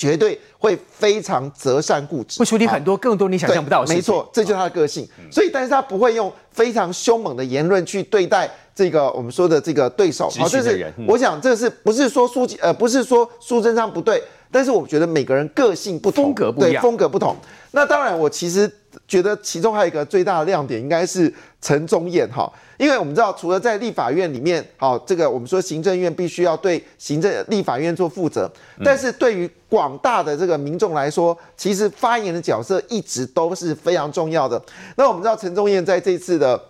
[0.00, 3.96] 绝对会非常择善固执，会处理很多更多你想象不到的事情。
[3.98, 5.06] 没错，这就是他的个性。
[5.30, 10.30] 所以，但是他不会用非常凶猛的言论去对待这个我们说的这个对手。
[10.30, 17.36] 好，这是我想，这是不是说苏呃不是说苏贞昌不对，但是我觉得每个人个性不同，风格不一样，对，风格不同。
[17.72, 18.70] 那当然，我其实
[19.06, 22.52] 觉得其中还有一个最大的亮点，应该是陈宗彦哈。
[22.76, 28.50] 因为我们知道，除了在立法院里面，好，这个我们说行政院必须要对行政立法院做负责，
[28.84, 34.60] 但是对于广大的这个民众来说，其实发言的角色一直都是非常重要的。
[34.96, 36.60] 那我们知道，陈宗彦在这次的。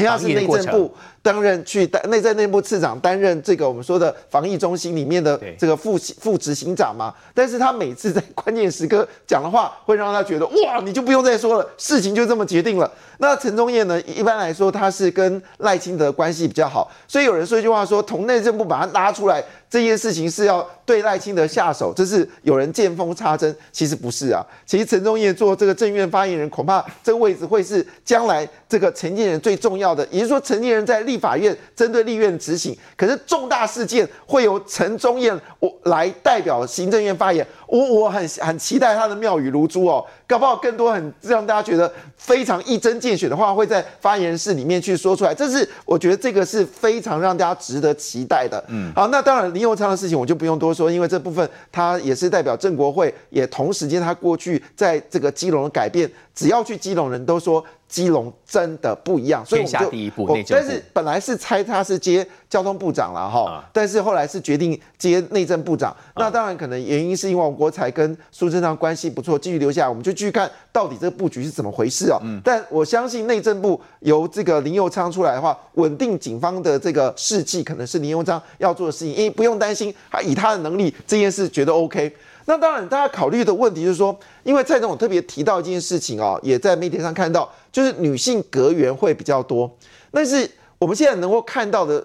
[0.00, 0.94] 他是内政部
[1.28, 7.14] 担任去担内政内部次长，担任这个我们说的防疫中心里面的这个副副执行长嘛。
[7.34, 12.90] 但是他每次在关键时刻讲的话，会让他觉得哇，你就不用再说了，事情就这么决定了。
[13.18, 19.44] 那陈宗彦呢，一般来说他是跟赖清德关系比较好，所以有人说一句话说，从内政部把他拉出来。
[19.70, 24.42] 这件事情是要对赖清德下手，这是有人见缝插针，其实不是啊。
[24.64, 30.08] 其实陈宗彦做这个政院发言人，恐怕这个位置会是将来这个陈建仁最重要的。
[30.10, 37.46] 也就是说，陈建仁在立法院针对立院执行，可是重大事件会由陈宗彦我来代表行政院发言。
[37.68, 45.34] 我我很很期待他的妙语如珠哦，搞不好更多很让大家觉得非常一针见血的话会在发言室里面去说出来。
[45.34, 48.62] 这是我觉得这个是非常让大家值得期待的。
[48.68, 49.52] 嗯，好，那当然。
[49.52, 57.64] 林右昌的事情我就不用多说，因为这部分他也是代表正国会，也同时间他过去在这个基隆的改变，只要去基隆人都说。
[57.88, 65.94] 基隆真的不一样，所以我们就，第一步我但是本来是猜他是接交通部长了哈，但是后来是决定接内政部长。
[66.16, 72.18] 那当然可能原因是因为王国才跟苏贞昌关系不错，继续留下来，我们就继续看到底这个布局是怎么回事哦。
[72.42, 82.14] 但我相信内政部由这个林佑昌出来的话，稳定警方的这个士气，可能是林佑昌要做的事情，因为不用担心，他以他的能力，这件事觉得 OK。
[82.46, 89.70] 那当然，大家考虑的问题就是说，因为蔡总统特别提到一件事情哦，也在媒体上看到，就是女性阁员会比较多。
[90.10, 92.02] 但是我们现在能够看到的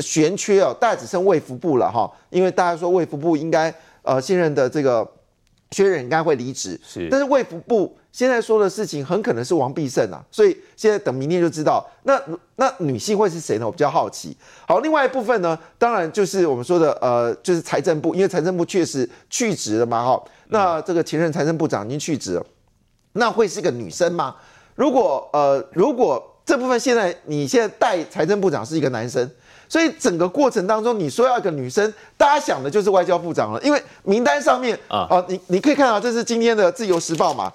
[0.00, 5.06] 悬缺哦，大概只剩卫福部了哈，因为大家说卫福部应该呃现任的这个
[5.70, 7.96] 薛仁应该会离职，是，但是卫福部。
[8.12, 11.82] 现在说的事情很可能是王必胜啊，所以现在等明天就知道。
[12.02, 12.20] 那
[12.56, 13.64] 那女性会是谁呢？
[13.64, 14.36] 我比较好奇。
[14.68, 20.22] 好，另外一部分呢，当然就是我们说的呃，就是财政部，因为财政部确实去职了嘛，哈。
[20.48, 22.44] 那这个前任财政部长已经去职了，
[23.14, 24.36] 那会是个女生吗？
[24.74, 29.26] 如果呃，如果这部分现在你现在带财政部长是一个男生，
[29.72, 37.50] 所以整个过程当中你说要一个女生，大家想的就是外交部长了，因为名单上面啊，呃，你你可以看到这是今天的自由时报嘛。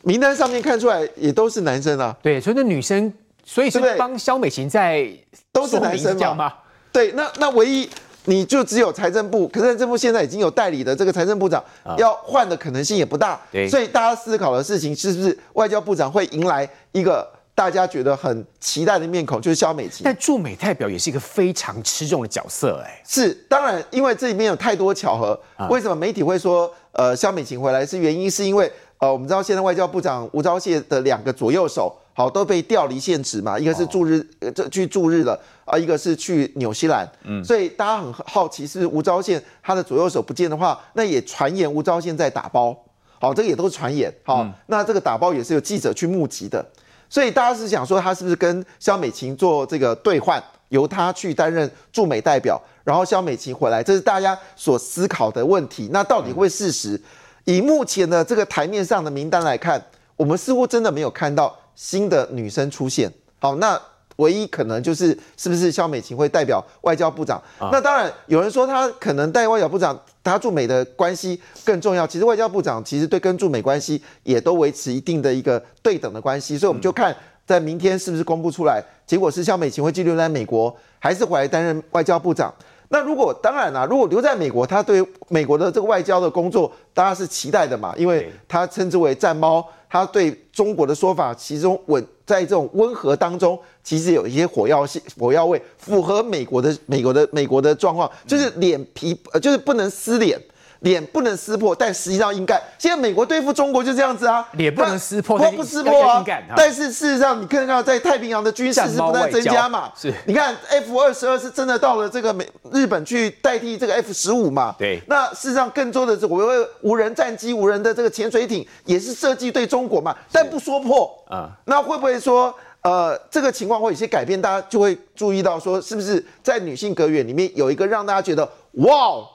[0.00, 3.12] 名单上面看出来也都是男生啊，对，所以那女生，
[3.44, 5.06] 所以是帮萧美琴在
[5.52, 6.50] 都是男生嘛？
[6.90, 7.86] 对，那那唯一
[8.24, 11.62] 你就只有财政部，可是财政部现在已经有代理的这个财政部长，
[11.98, 17.28] 要换的可能性也不大，对，所以大家思考的事情是不是外交部长会迎来一个
[17.58, 20.02] 大家觉得很期待的面孔，就是肖美琴。
[20.04, 28.70] 但驻美代表也是一个非常吃重的角色，哎，是，当然，因为这里面有太多巧合，为什么媒体会说呃肖美琴回来是原因是因为。
[29.00, 34.20] 呃，我们知道现在外交部长吴钊燮的两个左右手，好都被调离现职嘛，一个是驻日，
[34.52, 42.76] 这、哦、去驻日了啊，一个是去纽西兰，嗯，所以大家很好奇，是吴钊燮他的左右手不见的话，那也传言吴钊燮在打包，
[43.20, 46.66] 好，这个也都是传言，好，嗯、那这个打包也是有记者去募集的，
[47.10, 57.00] 所以大家是想说他是不是跟萧美琴做这个兑换，由他去担任驻美代表，然后萧美琴回来，这是大家所思考的问题，那到底会事实？
[57.44, 59.82] 以目前的这个台面上的名单来看，
[60.16, 63.10] 我们似乎真的没有看到新的女生出现。
[63.38, 63.80] 好，那
[64.18, 67.40] 唯一可能就是是不是肖美琴会代表外交部长？
[67.58, 72.06] 啊、那当然有人说他可能代外交部长，他驻美的关系更重要。
[72.06, 77.16] 其实外交部长其实对跟驻美关系也都维持一定的一个对等的关系，所以我们就看
[77.46, 82.52] 在明天是不是公布出来，结果是肖美琴会继续留在美国，还是回来担任外交部长？
[82.90, 100.40] 那如果当然啦、啊，如果留在美国，他对美国的这个外交的工作，当然是期待的嘛，因为他称之为战猫，他对中国的说法，其中稳在这种温和当中，其实有一些火药性、火药味，符合美国的美国的美国的状况，就是脸皮呃，就是不能撕脸。
[100.80, 102.54] 脸不能撕破，但实际上应该。
[102.78, 106.24] 现在美国对付中国就这样子啊，脸不能撕破，不撕破啊。
[106.56, 109.92] 但是事实上，你看到在太平洋的军事是不断增加嘛？
[109.96, 110.12] 是。
[110.26, 114.74] 你看 F 二十二是真的到了这个美日本去代替这个 F 十五嘛？
[114.78, 115.00] 对。
[115.08, 120.14] 那事实上更多的是我们无人战机、无人的这个潜水艇也是设计对中国嘛？
[120.30, 121.50] 但不说破啊。
[121.64, 124.40] 那会不会说呃这个情况会有些改变？
[124.40, 129.26] 大家就会注意到说，是不是在女性阁员里面有一个让大家觉得哇？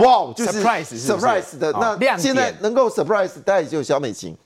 [0.00, 4.36] 哇，wow, 就是 surprise surprise 的，那现在能够 surprise，大概就小美琴。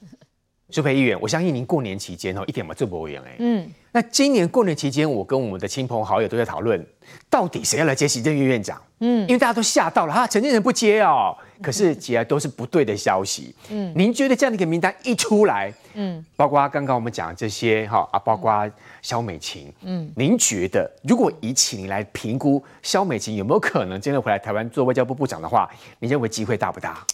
[0.70, 3.36] 苏培议员，我相信您过年期间哦，一点嘛做不一样哎。
[3.38, 6.84] 嗯，那今年过年期间，我跟我们的亲朋好友都在讨论，
[7.30, 8.80] 到底谁要来接行政院院长？
[8.98, 11.36] 嗯，因为大家都吓到了哈，陈建仁不接哦。
[11.62, 13.54] 可是其实都是不对的消息。
[13.68, 18.70] 嗯，您觉得这样的一个名单一出来，嗯，包括刚刚我们讲的这些哈啊，包括
[19.02, 25.70] 萧美琴，嗯，您觉得如果以请您来评估萧美琴有没有可能真的回来台湾做外交部部长的话，
[26.00, 27.04] 你认为机会大不大？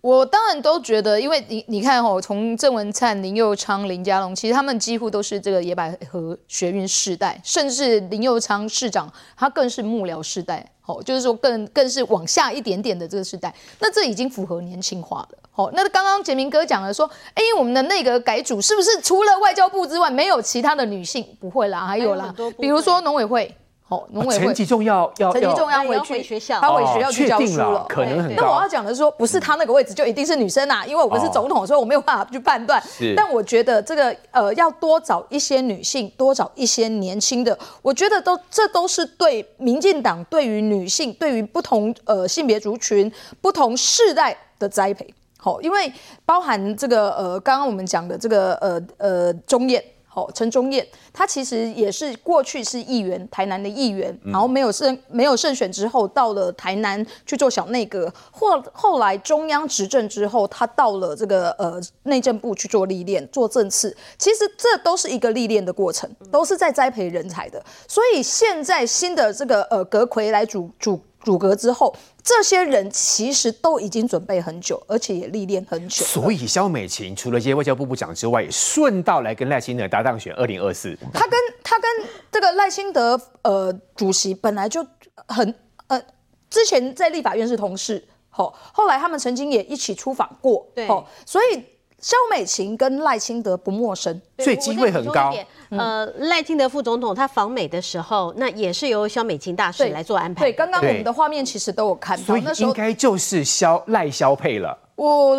[0.00, 15.38] 我当然都觉得，因为你你看哦，从郑文灿、林佑昌、林佳龙，其实他们几乎都是这个野百合学运世代，甚至林佑昌市长他更是幕僚世代，哦，就是说更更是往下一点点的这个时代，那这已经符合年轻化了。
[15.54, 21.24] 哦，那刚刚杰明哥讲了说，哎，我们的内阁改组是不是除了外交部之外，没有其他的女性？
[21.40, 23.56] 不会啦，还有啦，比如说农委会。
[23.94, 28.34] 哦，农委会陈吉仲要要陈吉仲要回去学校，他回学校去教书了，可能很。
[28.34, 32.82] 那我要讲的是说，不是他那个位置就一定是女生啊，因为我们是总统，所以我没有办法去判断。
[33.16, 45.06] 但我觉得这个呃，要多找一些女性，多找一些年轻的，我觉得都这都是对民进党对于女性，对于不同呃性别族群、不同世代的栽培。
[45.38, 45.92] 好，因为
[46.24, 49.84] 包含这个呃，刚刚我们讲的这个呃呃中燕。
[50.14, 71.00] 哦，陈忠燕，他其实也是过去是议员，台南的议员，然后没有胜没有胜选之后，到了台南去做小内阁，或后来中央执政之后，他到了这个呃内政部去做历练，做政次，其实这都是一个历练的过程，都是在栽培人才的，所以现在新的这个呃阁揆来主主。
[71.24, 71.90] 组阁之后，
[72.24, 76.02] 这些人其实都已经准备很久，而且也历练很久。
[76.06, 80.96] 所以萧美琴除了接外交部部长之外，也顺道来跟赖清德搭档选二零二四。
[81.12, 81.90] 他跟他跟
[82.32, 84.84] 这个赖清德呃主席本来就
[85.28, 85.54] 很
[85.88, 86.02] 呃，
[86.48, 90.88] 之前在立法院是同事，后后来他们曾经也一起出访过，对，
[91.26, 91.62] 所以。
[92.00, 95.32] 萧美琴跟赖清德不陌生，所以机会很高。
[95.78, 100.42] 呃，赖清德副总统他访美的时候，那也是由萧美琴大使来做安排。
[100.42, 104.78] 对，刚刚我们的画面其实都有看到，那时候应该就是萧赖萧配了。
[104.96, 105.34] 我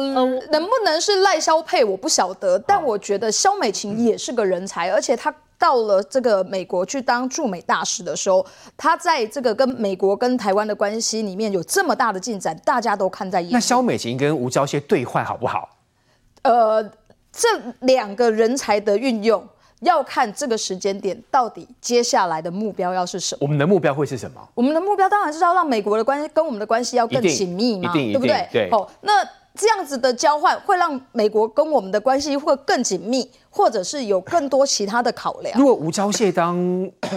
[0.52, 2.60] 能不能是赖萧配，我不晓得。
[2.60, 13.54] 但我觉得萧美琴也是个人才，而且他到了这个美国去当驻美大使的时候，他在这个跟美国跟台湾的关系里面有这么大的进展，大家都看在眼里。
[13.54, 15.70] 那萧美琴跟吴钊燮对换好不好？
[16.42, 16.84] 呃，
[17.32, 17.48] 这
[17.80, 19.42] 两个人才的运用
[19.82, 23.40] 要看这个时间点到底接下来的目标要是什么。
[23.42, 24.42] 我们的目标会是什么？
[24.54, 28.48] 我们的目标当然是要让美国的关系跟我们的关系要更紧密嘛，对不对？
[28.52, 28.70] 对。
[28.72, 29.24] 哦，那
[29.54, 35.58] 这样子的交换会让美国跟我们的关系会更紧密，或者是有更多其他的考量。
[35.60, 36.58] 如果吴钊燮当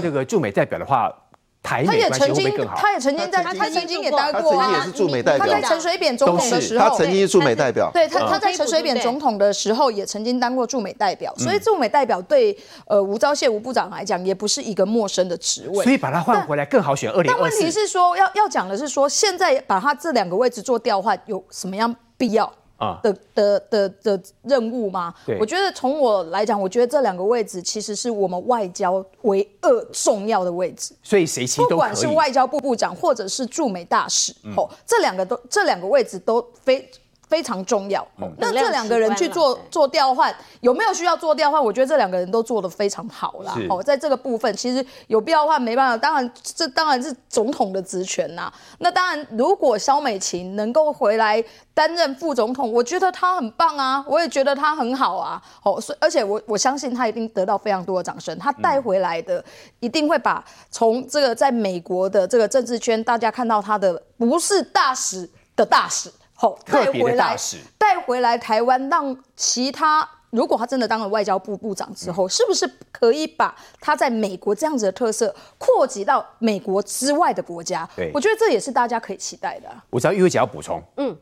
[0.02, 1.14] 这个驻美代表的话。
[1.60, 5.46] 他也曾经，他也曾经在，他曾经也当过，他也是驻美代表。
[5.46, 7.90] 他在陈水扁总统的时候，他曾经是驻美代表。
[7.92, 12.56] 对他，他在陈水扁总统的时候也曾经当过驻美代表，所以驻美代表对
[12.86, 15.84] 呃吴钊燮吴部长来讲也不是一个陌生的职位。
[15.84, 17.34] 所以把他换回来更好选二零二。
[17.34, 22.50] 但问题是说，要要讲的是说，现在把他这两个位置做调换有什么样必要？
[22.78, 25.12] 啊的的的的任务吗？
[25.26, 30.94] 对我觉得从我来讲，我觉得这两个位置其实是我们外交唯二重要的位置。
[31.02, 36.90] 所以谁其不管是外交部部长或者是驻美大使，哦、嗯，这两个都这两个位置都非。
[37.28, 38.06] 非常重要。
[38.20, 41.62] 嗯、那这两个人去做做调换，有没有需要做调换？
[41.62, 43.54] 我觉得这两个人都做得非常好啦。
[43.68, 45.96] 哦，在这个部分，其实有必要换没办法。
[45.96, 48.50] 当然，这当然是总统的职权呐。
[48.78, 51.42] 那当然，如果萧美琴能够回来
[51.74, 55.40] 担任副总统，我觉得她很棒啊，我也觉得她很好啊。
[55.62, 58.36] 哦，所以而且我我相信她一定得到非常多的掌声。
[58.38, 59.44] 她带回来的
[59.80, 66.10] 一定会把从这个在美国的这个政治圈，大家看到她的不是大使的大使。
[66.40, 67.36] 好，带回来，
[67.76, 77.88] 带回来台湾，让其他如果他真的当了外交部部长之后，是不是可以把他在美国这样子的特色扩及到美国之外的国家？
[77.96, 79.68] 对，我觉得这也是大家可以期待的。
[79.90, 81.16] 我知道玉慧姐要补充，嗯。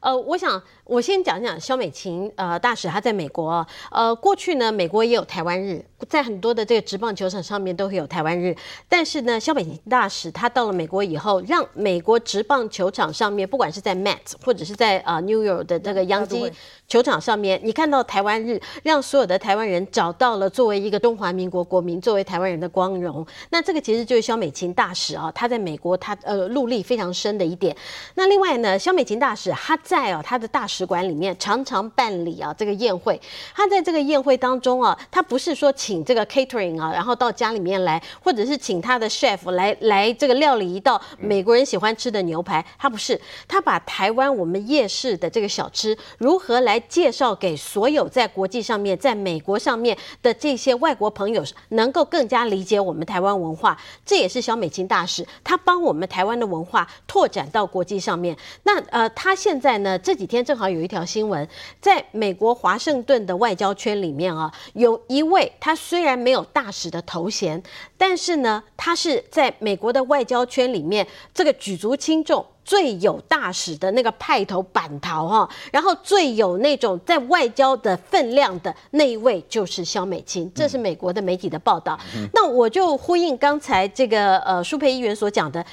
[0.00, 8.56] 呃，我想我先讲讲肖美琴呃大使，她在美国呃过去呢，美国也有台湾日，在很多的这个职棒球场上面都会有台湾日。
[8.88, 16.50] 但是呢，肖美琴大使她到了美国以后，让美国职棒球场上面，不管是在 Mets 或者是在呃 New York 的这个洋基
[16.92, 23.26] 球场上面，你看到台湾日，让所有的台湾人找到了作为一个中华民国国民，作为台湾人的光荣。
[23.48, 27.74] 那这个其实就是萧美琴大使啊，她在美国她呃入力非常深的一点。
[28.16, 33.18] 那另外呢，萧美琴大使她在啊她的大使馆里面常常办理啊这个宴会。
[33.56, 42.62] 她在这个宴会当中啊，她不是说请这个 catering 啊，然后到家里面来，或者是请他的 chef 来来这个料理一道美国人喜欢吃的牛排。
[42.78, 43.18] 她不是，
[43.48, 46.81] 她把台湾我们夜市的这个小吃如何来。
[46.88, 58.36] 介绍给所有在国际上面、在美国上面的这些外国朋友，能够更加理解我们台湾文化，这也是小美琴大使，他帮我们台湾的文化拓展到国际上面。
[58.64, 61.48] 那呃，他现在呢，这几天正好有一条新闻，
[61.80, 67.62] 在美国华盛顿的外交圈里面啊，有一位他虽然没有大使的头衔，
[68.02, 72.44] 但是呢，他是在美国的外交圈里面这个举足轻重。
[72.64, 81.98] 最有大使的那个派头板桃哈，然后最有那种在外交的分量的那一位就是肖美琴，这是美国的媒体的报道。
[82.32, 85.64] 那我就呼应刚才这个呃舒培议员所讲的，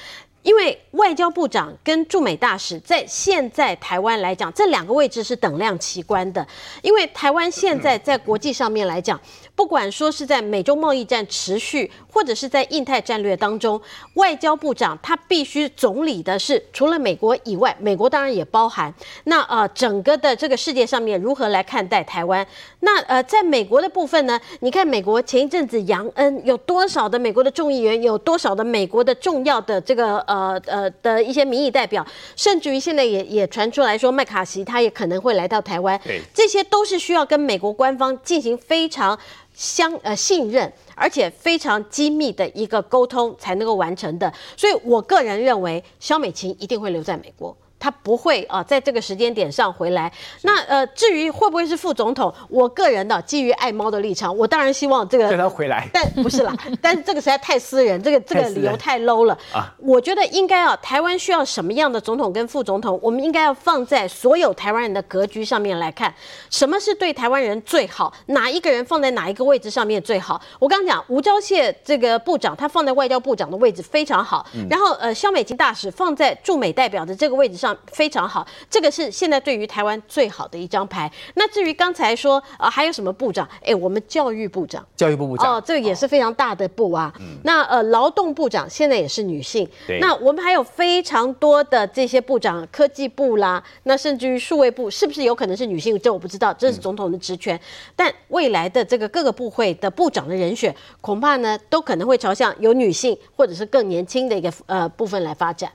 [0.42, 6.46] 因为外交部长跟驻美大使在现在台湾来讲，这两个位置是等量齐观的，
[6.82, 9.20] 因为台湾现在在国际上面来讲。
[9.54, 13.78] 不管说是在美中贸易战持续，或者是在印太战略当中，
[14.14, 18.94] 外交部长他必须总理的是除了美国以外，美国当然也包含。
[19.24, 22.46] 那呃，整个的这个世界上面如何来看待台湾？
[22.80, 24.40] 那呃，在美国的部分呢？
[24.60, 32.06] 你看美国前一阵子杨恩有多少的美国的众议员，有多少的美国的重要的这个呃呃的一些民意代表，
[32.36, 36.00] 甚至于现在也也传出来说麦卡锡他也可能会来到台湾。
[36.04, 39.18] 对，这些都是需要跟美国官方进行非常。
[39.52, 47.54] 相呃信任，而且非常机密的一个沟通才能够完成的，所以我个人认为肖美琴一定会留在美国。
[47.80, 50.12] 他不会啊，在这个时间点上回来。
[50.42, 55.24] 那呃，至于会不会是副总统，我个人的，基于爱猫的立场，我当然希望这个。
[55.24, 55.88] 让他回来。
[55.92, 59.74] 但不是啦， 但是这个实在太私人，这个这个理由太 low 了啊。
[59.78, 66.14] 我觉得应该啊，台湾需要什么样的总统跟副总统，我们应该要放在所有台湾人的格局上面来看，
[66.50, 70.38] 什么是对台湾人最好，哪一个人放在哪一个位置上面最好。
[70.58, 74.46] 我刚刚讲吴钊燮这个部长，他放在外交部长的位置非常好。
[74.68, 77.69] 然后呃，肖美琴大使放在驻美代表的这个位置上。
[77.92, 81.10] 非常好，这个是现在对于台湾最好的一张牌。
[81.34, 83.48] 那至于刚才说啊、呃，还有什么部长？
[83.64, 87.12] 哎，我们教育部长，教育部部长哦，这个也是非常大的部啊。
[87.18, 89.68] 哦、那呃，劳动部长现在也是女性。
[90.00, 95.98] 那我们还有非常多的这些部长，科技部啦，那甚至于数位部，是不是有可能是女性？
[96.00, 97.56] 这我不知道，这是总统的职权。
[97.56, 97.60] 嗯、
[97.96, 105.70] 但未来的这个各个部会的部长的人选，恐怕呢，都可能会朝向有女性或者是更年轻的一个呃部分来发展。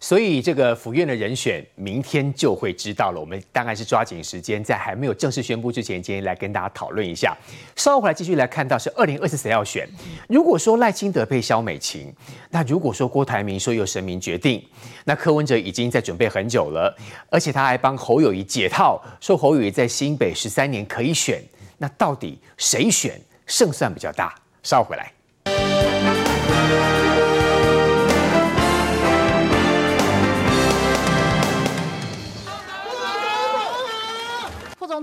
[0.00, 3.20] 所以这个府院的人选，明天就会知道了。
[3.20, 7.36] 我们大概是抓紧时间，在还没有正式宣布之前，今天来跟大家讨论一下。
[7.74, 9.88] 稍后回来继续来看到是二零二四谁要选。
[10.28, 12.12] 如果说赖清德配萧美琴，
[12.50, 14.64] 那如果说郭台铭说由神明决定，
[15.04, 16.96] 那柯文哲已经在准备很久了，
[17.28, 21.42] 而且他还帮侯友谊解套，说侯友谊在新北十三年可以选。
[21.76, 24.34] 那到底谁选胜算比较大？
[24.62, 25.17] 稍后回来。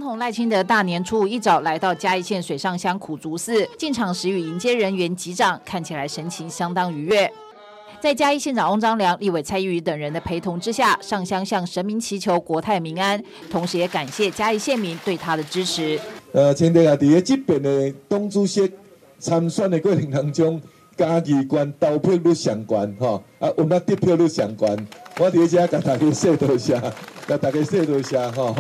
[0.06, 7.32] 统赖清德大年初五一早来到嘉义县水上乡苦竹寺，进场时与迎接人员击掌，看起来神情相当愉悦。
[8.00, 16.00] 在嘉义县长翁章良、立委蔡玉宇等人的陪同之下，上香向神明祈求国泰民安，同时也感谢嘉义县民对他的支持。
[16.34, 18.72] 呃，清德啊，在这边的党主席
[19.18, 20.62] 参选的过程当中，
[20.96, 24.88] 嘉义县投票率上悬，哈啊，我们得票率上悬，
[25.18, 26.80] 我在这跟大家说多谢，
[27.26, 28.56] 跟大家说多谢，哈。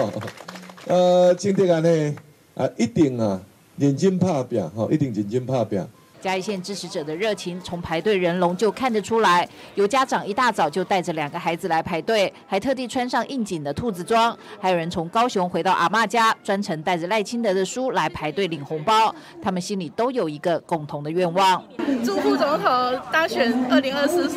[0.87, 2.15] 呃，清德啊呢，
[2.53, 3.41] 啊一定啊
[3.77, 5.85] 认真拍拼，吼，一定认真拍拼。
[6.25, 19.13] 嘉义县支持者的热情从排队人龙就看得出来，有家长一大早就带着两个孩子来排队，还特地穿上应景的兔子装，还有人从高雄回到阿妈家，专程带着赖清德的书来排队领红包。
[19.39, 21.63] 他们心里都有一个共同的愿望：
[22.03, 24.27] 祝副总统当选二零二四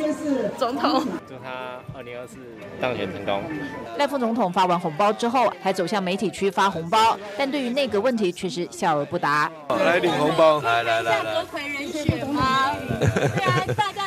[0.58, 1.06] 总统。
[1.26, 2.36] 祝他二零二四
[2.78, 3.42] 当选成功。
[3.96, 9.50] 赖副总统发完红包之后，还走向媒体区发红包，但对于内阁问题却是笑而不答。
[9.70, 11.38] 来领红包，来来来来。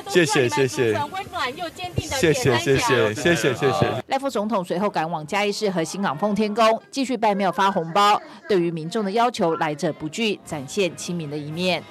[0.08, 0.94] 谢谢谢谢。
[0.94, 2.16] 温暖又坚定的。
[2.18, 4.04] 谢谢谢谢谢谢谢谢。
[4.08, 8.22] 赖副总统随后赶往嘉义市和新港奉天宫，继续拜庙发红包。
[8.50, 11.82] 对于民众的要求，来者不拒，展现亲民的一面。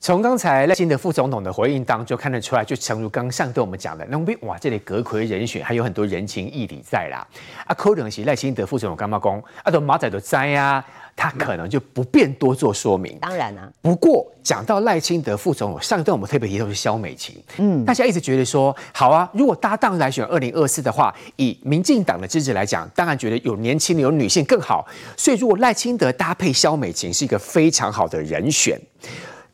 [0.00, 7.26] 从刚才赖清德副总统的回应当中看得出来，就诚如刚上对我们讲的，那边哇，这里阁揆人选还有很多人情义理在啦。
[7.66, 9.42] 啊，可能是赖清德副总统干嘛讲？
[9.62, 10.84] 啊，都马仔都在呀，
[11.16, 13.16] 他可能就不便多做说明。
[13.20, 24.86] 当然啊，不过讲到赖清德副总统，上一段我们特别提到是萧美琴，嗯，大家一直觉得说，好啊，如果搭档来选二零二四的话，以民进党的支持来讲，当然觉得有年轻的有女性更好。
[25.16, 28.80] 所以如果赖清德搭配萧美琴，是一个非常好的人选。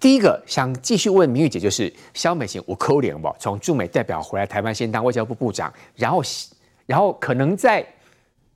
[0.01, 3.31] 第一个想继续问明玉姐，就是萧美琴，我扣脸不？
[3.39, 6.23] 从驻美代表回来台湾，先当外交部部长，然后，
[6.87, 7.87] 然后可能在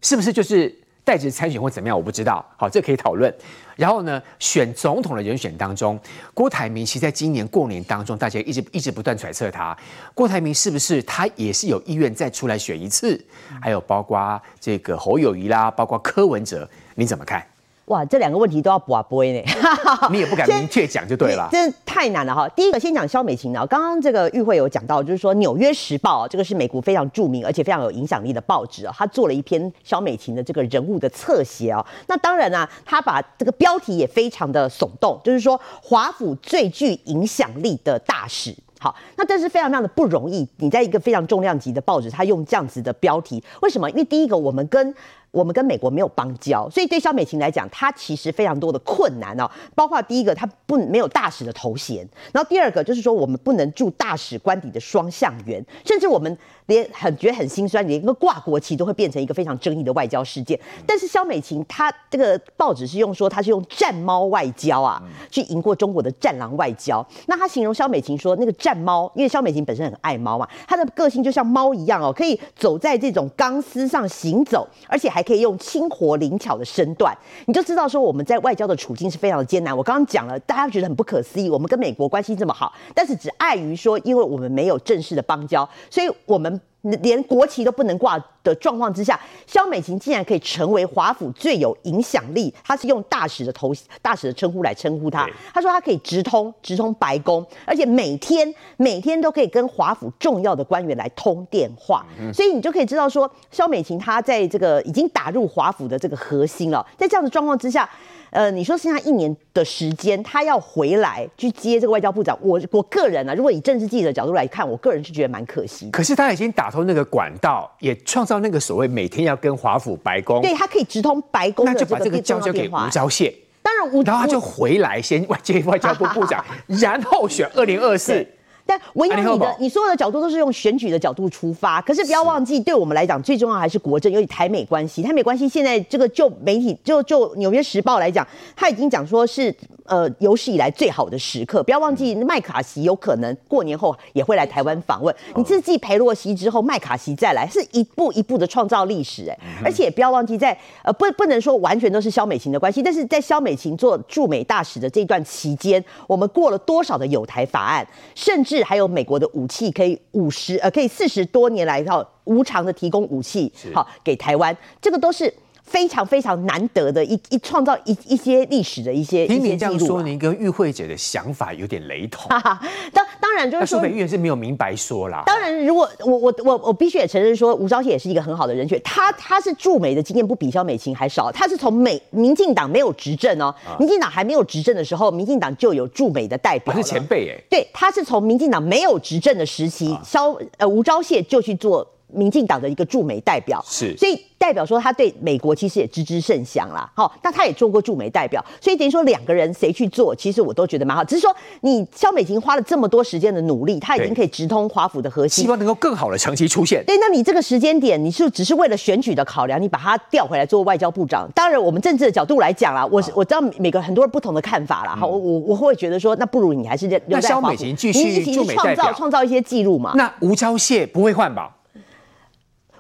[0.01, 0.75] 是不是就是
[1.05, 1.97] 代职参选或怎么样？
[1.97, 2.45] 我不知道。
[2.57, 3.33] 好，这可以讨论。
[3.77, 5.99] 然后呢，选总统的人选当中，
[6.33, 9.77] 郭台铭其实在今年过年当中，大家一直一直不断揣测他，
[10.15, 13.23] 郭台铭是不是他也是有意愿再出来选一次？
[13.61, 17.45] 还有包括这个侯友谊啦，包括柯文哲，你怎么看？
[17.87, 19.53] 哇，这两个问题都要博杯呢，
[20.11, 22.49] 你也不敢明确讲就对了， 真的太难了哈。
[22.51, 31.85] 第一个先讲肖美琴呢，刚刚这个与会有讲到，就是说《纽约时报》这个是美国非常著名而且非常有影响力的报纸啊，他做了一篇肖美琴的这个人物的侧写啊。
[32.07, 38.55] 那当然啊，他把这个标题也非常的耸动，就是说华府最具影响力的大使。
[38.81, 43.89] 好，那这是非常非常的不容易，你在一个非常重量级的报纸，他用这样子的标题，为什么？
[43.91, 44.95] 因为第一个，我们跟
[45.35, 49.51] 我们跟美国没有邦交，所以对萧美琴来讲，她其实非常多的困难哦。
[49.75, 60.57] 包括第一个，她不没有大使的头衔，然后第二个就是说，我们不能驻大使官邸的双向员，甚至我们连很觉得很心酸，连一个挂国旗都会变成一个非常争议的外交事件。
[60.87, 67.05] 但是肖美琴她这个报纸是用说她是用战猫外交啊，去赢过中国的战狼外交。
[67.27, 75.25] 那她形容肖美琴说，那个战猫，因为肖美琴本身很爱猫嘛，她的个性就像猫一样哦，可以走在这种钢丝上行走，而且还。
[75.25, 79.75] 可以用轻活灵巧的身段，你就知道说我们在外交的处境是非常的艰难。
[79.75, 86.54] 我刚刚讲了，大家觉得很不可思议，我们跟美国关系这么好，但是只碍于说，因为我们没有正式的邦交，所以我们。
[87.03, 92.53] 连国旗都不能挂的状况之下，萧美琴竟然可以成为华府最有影响力。
[92.63, 93.73] 他是用大使的头
[94.03, 95.29] 大使的称呼来称呼他。
[95.53, 102.05] 他说他可以直通直通白宫，而且每天每天都可以跟华府重要的官员来通电话。
[102.33, 106.87] 所以你就可以知道说，萧美琴她在这个已经打入华府的这个核心了。
[106.99, 107.89] 在这样的状况之下。
[108.35, 115.89] 呃，你说剩下一年的时间，他要回来去接这个外交部长，我我个人啊，如果以政治记者角度来看，我个人是觉得蛮可惜。
[115.93, 123.33] 可是他已经打通那个管道，也创造那个所谓每天要跟华府白宫，对他可以直通白宫，那就把这个交交给吴钊燮。
[123.63, 128.27] 当然吴，然后他就回来先外 接外交部部长， 然后选二零二四。
[128.67, 135.03] 但唯有你的，你所有的角度都是用选举的角度出发，可是不要忘记，对我们来讲，最重要还是国政，尤其台美关系。
[135.03, 139.55] 台美关系现在这个就媒体就就《纽约时报》来讲，他已经讲说是。
[139.87, 145.15] 呃，有史以来最好的时刻，不要忘记麦卡锡有可能过年后也会来台湾访问。
[145.37, 149.39] 你自己裴洛西之后，麦卡锡再来，是一步一步的创造历史哎。
[149.63, 165.33] 而且不要忘记在，在呃不不能说完全都是肖美琴的关系，但是在肖美琴做驻美大使的这段期间，我们过了多少的有台法案，甚至还有美国的武器可以五十呃可以四十多年来哈无偿的提供武器好给台湾，这个都是。
[165.65, 172.29] 非常非常难得的一一创造一一些历史的一些听您这样说，您跟与会者的想法有点雷同。
[172.93, 175.23] 当当然就是说，苏北议员是没有明白说啦。
[175.27, 178.81] 当然，如果我我我我必须也承认说，吴钊燮也是一个很好的人选。
[178.85, 181.33] 他他是驻美的经验不比萧美琴还少。
[181.33, 186.73] 他是从美民进党没有执政哦，民进党还没有执政的时候，民进党就有驻美的代表。
[186.75, 187.41] 他是前辈哎。
[187.49, 193.63] 对，他是从民进党没有执政的时期，萧呃吴钊燮就去做民进党的一个驻美代表。
[193.67, 194.21] 是，所以。
[194.37, 201.03] 代表说他对美国其实也知之甚详啦，好，那他也做过驻美代表，所以等于说两个人谁去做，其实我都觉得蛮好。
[201.03, 206.85] 只是说你萧美琴花了这么多时间的努力，他已经可以直通华府的核心，希望能够更好的长期出现。
[206.87, 211.27] 对，那你这个时间点，你是只是为了选举的考量，你把他调回来做外交部长。
[211.35, 219.95] 当然，我们政治的角度来讲啦，我我知道每个很多人不同的看法啦，好，我我我会觉得说，那不如你还是留在华府，美琴继续驻美代表，创造创造一些记录嘛。
[219.97, 221.51] 那吴钊燮不会换吧？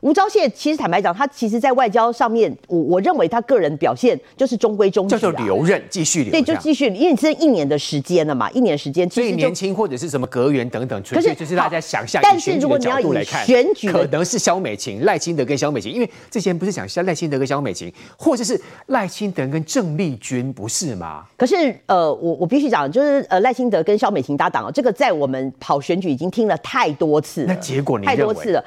[0.04, 6.30] 吴钊燮其实坦白讲，他其实在外交上面，我我认为他个人表现就是中规中矩，啊，叫做留任，继续留。
[6.30, 12.20] 对，就继续，因为你是一年的时间了嘛，一年时间，所以年轻或者是什么阁员等等，纯粹就是大家想象。
[12.22, 21.24] 但是如果你要以选举，可能是萧美琴、赖清德跟萧美琴，因为之前不是讲赖清德跟萧美琴，或者是赖清德跟郑丽君，不是吗？
[21.38, 28.62] 可是呃，我我必须讲，就是呃赖清德跟萧美琴搭档，这个在我们跑选举已经听了太多次，那结果你太多次了。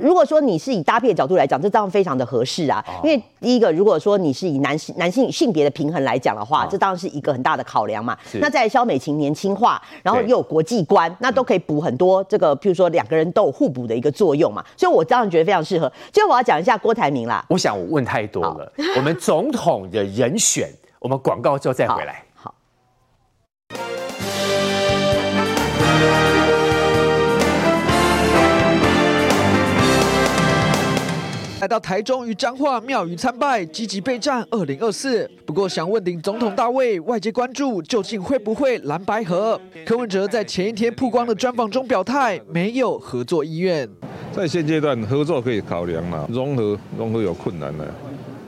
[0.00, 2.84] 如果说你是以搭配的角度来讲，这当然非常的合适啊。
[3.04, 8.16] 因为第一个，如果说你是以男性男性性别的平衡来讲的话，这当然是一个很大的考量嘛。
[8.40, 14.64] 那在萧美琴年轻化，然后又有国际观，那都可以补很多这个，譬如说两个人都有互补的一个作用嘛。
[14.76, 15.92] 所以我当然觉得非常适合。
[16.12, 17.44] 最后我要讲一下郭台铭啦。
[17.48, 20.68] 我想我问太多了，我们总统的人选，
[20.98, 22.22] 我们广告之后再回来。
[31.62, 35.30] 来到台中与彰化庙宇参拜，积极备战二零二四。
[35.46, 39.60] 不过想问鼎总统大位，外界关注究竟会不会蓝白合？
[39.86, 43.88] 柯文哲在前一天曝光的专访中表态，没有合作意愿。
[44.32, 47.94] 在现阶段，合作可以考量嘛，融合融合有困难了。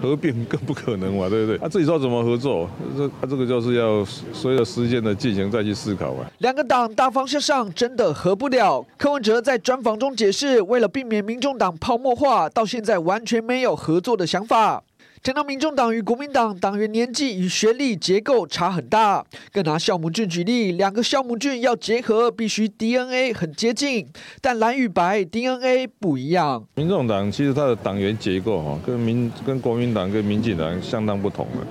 [0.04, 1.56] 合并更不可能嘛，对不对？
[1.56, 6.24] 他、自己说怎么合作，这他、这个就是要随着时间的进行再去思考嘛。
[6.38, 8.84] 两个党大方向上真的合不了。
[8.98, 14.82] 柯文哲在专访中解释，为了避免民众党泡沫化，到现在完全没有合作的想法。
[15.24, 24.06] 讲到民众党与国民党党员年纪与学历结构差很大，更拿酵母菌举例，两个酵母菌要结合，必须 DNA 很接近，
[24.42, 26.62] 但蓝与白 DNA 不一样。
[26.74, 31.66] 民众党其实它的党员结构哈，跟民跟国民党跟民进党相当不同的。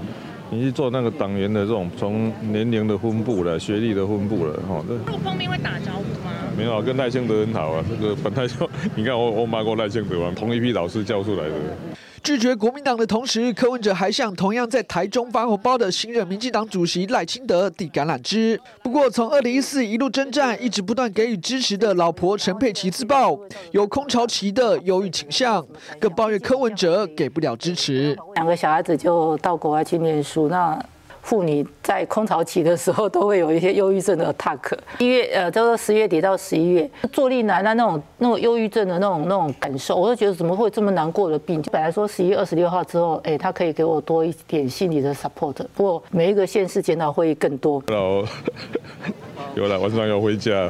[0.49, 4.83] 你去做那个党员的这种从年龄的分布了、学历的分布了哈。
[5.05, 6.31] 入封面会打招呼吗？
[6.57, 7.85] 没有，跟赖清德很好啊。
[7.87, 11.55] 这个本来就你看我我骂过赖清德嘛，同一批老师教出来的。
[12.23, 18.57] 拒绝国民党的同时，柯文哲还向同样在台中发红包的新任民进党主席赖清德递橄榄枝。
[18.81, 23.37] 不过，从二零一四一路征战，一直不断给予支持的老婆陈佩琪自曝
[23.71, 25.65] 有空巢期的忧郁倾向，
[25.99, 28.17] 更抱怨柯文哲给不了支持。
[28.35, 30.81] 两个小孩子就到国外去念书，那。
[31.23, 34.77] 妇女在空巢期的时候都会有一些忧郁症的 attack。
[34.99, 41.61] 一月呃，都是十月底到十一月，坐立难安那种那种忧郁症的那种那种感受，我就觉得怎么会这么难过的病？
[41.71, 45.55] 本来说十一月二十六号之后，哎，他可以给我多一点心理的 support。
[45.73, 47.81] 不过每一个县市检讨会议更多。
[47.87, 48.27] Hello，
[49.55, 50.69] 有了， 晚上要回家，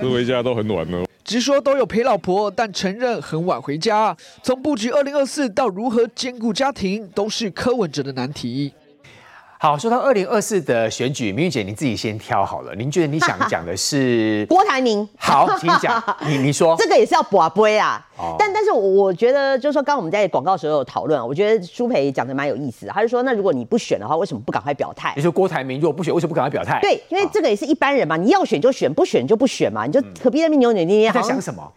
[0.00, 1.04] 不回家都很晚了。
[1.22, 4.16] 直说都有陪老婆，但承认很晚回家。
[4.42, 8.72] 从布局二零二四到如何兼顾家庭，都是柯文哲的难题。
[9.58, 12.74] 好，说到二零二四的选举，明玉姐，你自己先挑好了。
[12.74, 15.08] 您觉得你想讲的是 郭台铭？
[15.18, 16.02] 好，请讲。
[16.28, 18.04] 你你说这个也是要博杯啊。
[18.18, 22.86] 哦、但但是，我觉得就是说，刚刚我们在广告的时候有讨论，我觉得舒培讲的蛮有意思。
[22.86, 25.12] 他就说，那如果你不选的话，为什么不赶快表态？
[25.16, 26.78] 你说郭台铭如果不选，为什么不赶快表态？
[26.80, 31.12] 对，因为这个也是一般人嘛，你要选就选，不选就不选嘛，你就何必在那边扭扭捏捏？
[31.12, 31.70] 在想什么？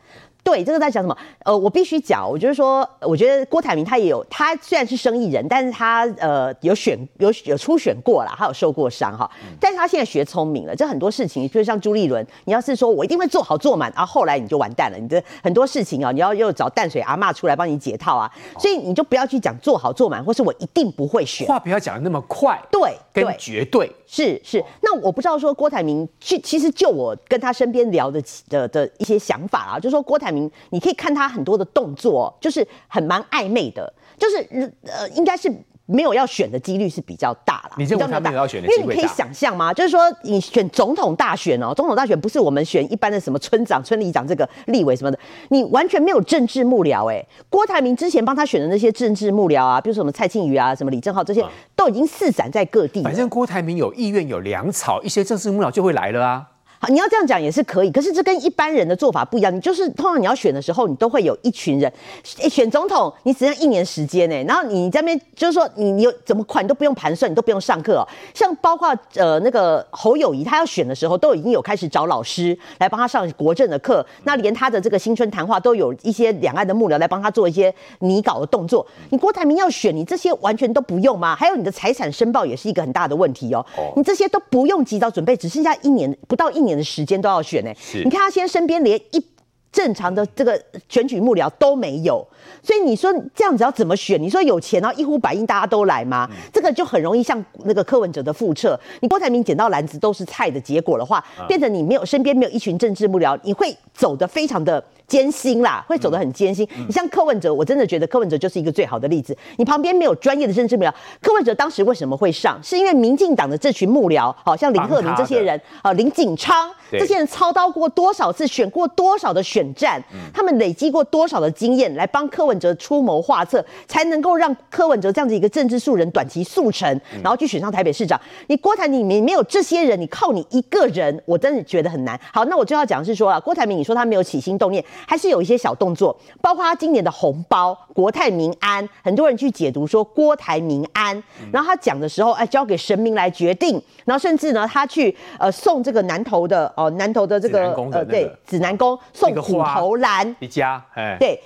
[0.44, 1.16] 对，这个在讲什么？
[1.44, 9.30] 呃，我必须讲，我就是说，我觉得郭台铭他也有，他虽然是生意人，但是他呃有选有有初选过了，他有受过伤哈。
[9.60, 14.98] 但是他现在学聪明了，这很多事情，就像朱立伦，你要是说我一定会做好做满，然后后来你就完蛋了。
[14.98, 21.48] 你的很多事情啊，你要又找淡水阿嬷出来帮你解套啊，所以你就不要去讲做好做满，或是我一定不会选。
[21.48, 24.64] 话不要讲的那么快，对，跟绝对是是。
[24.82, 31.10] 那我不知道说郭台铭，其其实就我跟他身边聊的的的一些想法啊，就是说郭台铭，你可以看。
[31.10, 35.52] 看他很多的动作，就是很蛮暧昧的，就是呃，应该是
[35.92, 37.72] 没有要选的几率是比较大了。
[37.78, 38.68] 你认为他没有要选的？
[38.68, 39.74] 因为你可以想象吗？
[39.74, 45.18] 就是说，你选总统大选哦，总统大选不是我们选一般的什么村长、村里长这个立委什么的，
[45.50, 47.10] 你完全没有政治幕僚。
[47.12, 51.44] 哎，郭台铭之前帮他选的那些政治幕僚啊，比如说什么蔡庆瑜啊、什么李正浩这些，
[51.76, 53.02] 都已经四散在各地。
[53.02, 56.46] 反正郭台铭有意愿、有粮草，一些政治幕僚就会来了啊。
[56.82, 59.54] 好，你要这样讲也是可以，可是这跟一般人的做法不一样。
[59.54, 61.92] 你就是通常你要选的时候，你都会有一群人，
[62.24, 68.08] 选总统你只剩一年时间呢，然后你这边就是说你你有怎么快，你都不用盘算，你都不用上课哦。
[68.34, 78.88] 像包括呃那个侯友谊，他要选的时候都已经有开始找老师来帮他上国政的课，那连他的这个新春谈话都有一些两岸的幕僚来帮他做一些拟稿的动作。
[79.10, 81.36] 你郭台铭要选，你这些完全都不用吗？
[81.36, 83.66] 还有你的财产申报也是一个很大的问题哦。
[83.98, 86.69] 你这些都不用及早准备，只剩下一年不到一年。
[86.70, 89.24] 年的时间都要选呢，你看他现在身边连一
[89.72, 92.28] 正常的这个选举幕僚都没有，
[92.62, 94.22] 所以你说这样子要怎么选？
[94.22, 96.30] 你说有钱然后一呼百应大家都来吗？
[96.52, 98.80] 这个就很容易像那个柯文哲的复测。
[99.02, 106.68] 你郭台铭捡到篮子都是菜的结果的话，变成你没有身边没有一群政治幕僚，你会走得非常的艰辛啦，会走得很艰辛。
[106.88, 109.38] 你像柯文哲，我真的觉得柯文哲就是一个最好的例子。
[109.58, 110.92] 你旁边没有专业的政治幕僚，
[111.22, 112.60] 柯文哲当时为什么会上？
[112.64, 119.60] 是因为民进党的这群幕僚，好像林鹤明这些人，啊林锦昌这些人操刀过多少次，选过多少的选。
[119.60, 120.02] 选战，
[120.34, 126.88] 他们累积过多少的经验来帮柯文哲出谋划策，才能够让柯文哲这样子一个政治素人短期速成，
[127.24, 128.20] 然后去选上台北市长？
[128.48, 132.20] 你郭台铭里面没有这些人，你靠你一个人，我真的觉得很难。
[132.32, 141.22] 好，那我就要讲是说啊，郭台铭，你说他没有起心动念，还是有一些小动作，包括他今年的红包“国泰民安”，很多人去解读说郭台铭安，
[141.52, 149.30] 然后他讲的时候，哎，交给神明来决定，然后甚至呢，他去呃送这个南投的哦，南投的这个呃对指南宫送。
[149.40, 151.40] 虎头兰，一家，哎，对。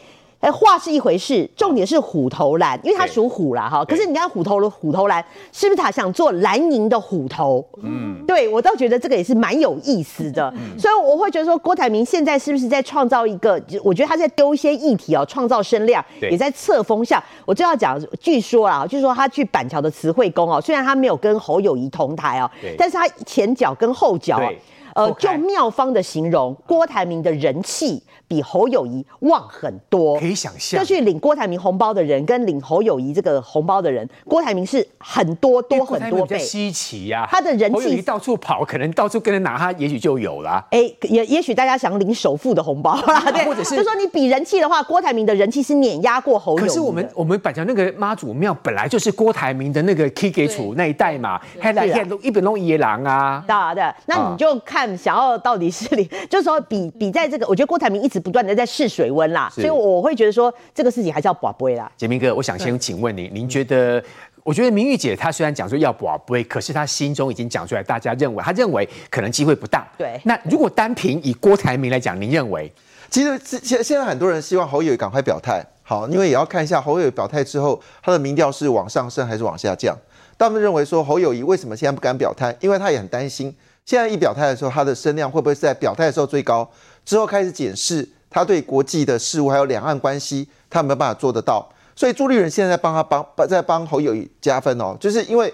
[0.44, 3.86] 哎，话是一回事，重点是虎头兰，因为它属虎啦哈。
[3.86, 5.24] 可是你看虎头的虎头兰，
[5.54, 7.66] 是不是他想做蓝营的虎头？
[7.82, 10.54] 嗯，对我倒觉得这个也是蛮有意思的。
[10.58, 13.58] 嗯、 所以我会觉得说，郭台铭现在是不是在创造一个？
[13.82, 17.24] 我觉得他在丢一些议题哦，创造声量，也在测风向。
[17.46, 24.50] 我就要讲，据说啦，据说他去板桥的慈惠宫哦，虽然他没有跟侯友谊同台哦，但是他前脚跟后脚啊。
[24.96, 28.00] 呃，就妙方的形容，郭台铭的人气
[28.34, 30.80] 比侯友谊旺很多，可以想象。
[30.80, 36.40] 就去领郭台铭红包的人，跟领侯友谊这个红包的人，郭台铭是很多多很多倍。
[36.40, 40.66] 稀奇呀，他的人气到处跑，可能到处跟人拿，他也许就有了。
[40.72, 46.68] 哎，也也许大家想领首富的红包啦， 对，或者是就说你比人气的话，郭台铭的人气是碾压过侯友宜。
[46.68, 54.98] 可是我们我们板桥那个妈祖庙本来就是郭台铭的那个 K 给处那一代嘛，还来一一本弄野狼啊，对的，那你就看。
[55.04, 61.92] 想要到底是你， 就是说比比在这个，我觉得郭台铭一直不断的在试水温啦，所以我会觉得说这个事情还是要把杯啦。
[61.98, 64.04] 杰明哥，我想先请问您，您觉得？
[64.44, 69.88] 我觉得明玉姐她虽然讲说要跋杯，可是她心中已经讲出来，大家认为她认为可能机会不大。
[69.98, 72.70] 对，那如果单凭以郭台铭来讲，您认为？
[73.10, 79.98] 其实现现在很多人希望侯友宜赶快表态，好，因为也要看一下侯友宜表态之后，他的民调是往上升还是往下降。
[80.38, 82.54] 他们认为说侯友宜为什么现在不敢表态？
[82.60, 83.56] 因为他也很担心。
[83.86, 86.70] 现在一表态的时候，他的声量会不会是在表态的时候最高？
[87.06, 91.68] 之后开始检视他对国际的事务还有两岸关系，他没有办法做得到。
[91.96, 95.54] 所以朱立伦现在在帮他帮在帮侯友宜加分哦，就是因为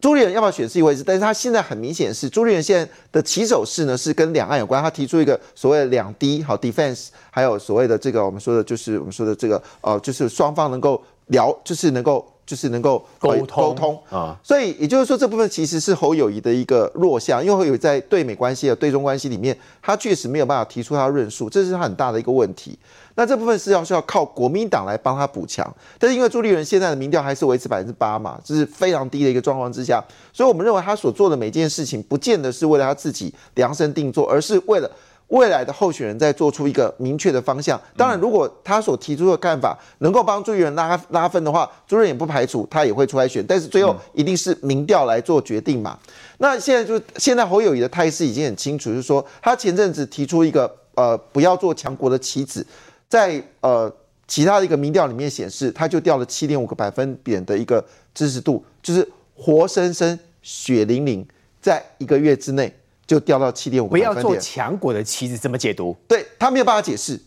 [0.00, 12.26] 朱立伦要不要选是一回事，但是他现在很明显是朱立伦现在的起手式呢是跟两岸有关，他提出一个所谓的两 D 好 defense，还有所谓的这个我们说的就是我们说的这个呃就是双方能够聊，就是能够。
[12.48, 22.78] 就是能够沟通沟通啊，所以也就是说，这部分其实是侯友谊的一个弱项，因为侯友谊在对美关系的对中关系里面，他确实没有办法提出他的论述，这是他很大的一个问题。
[23.16, 34.90] 那这部分是要需要靠国民党来帮他补强，但是因为朱立伦现在的民调还是维持百分之八嘛，这是非常低的一个状况之下，所以我们认为他所做的每件事情，不见得是为了他自己量身定做，而是为了。
[35.28, 37.80] 未来的候选人再做出一个明确的方向。
[37.96, 43.44] 当然，如果他所提出的看法能够帮朱立伦拉拉分的话，朱立伦也不排除他也会出来选。
[43.46, 45.98] 但是最后一定是民调来做决定嘛。
[46.38, 52.66] 那现在就现在侯友宜的态势已经很清楚，就是说他前阵子提出一个呃不要做强国的棋子，
[53.06, 53.92] 在呃
[54.26, 61.26] 其他的一个民调里面显示，他就掉了七点五个百分点的一个支持度，就是活生生血淋淋
[61.60, 62.72] 在一个月之内。
[63.08, 65.96] 就掉到七点五，不要做强国的棋子，怎么解读？
[66.06, 67.18] 对，他没有办法解释，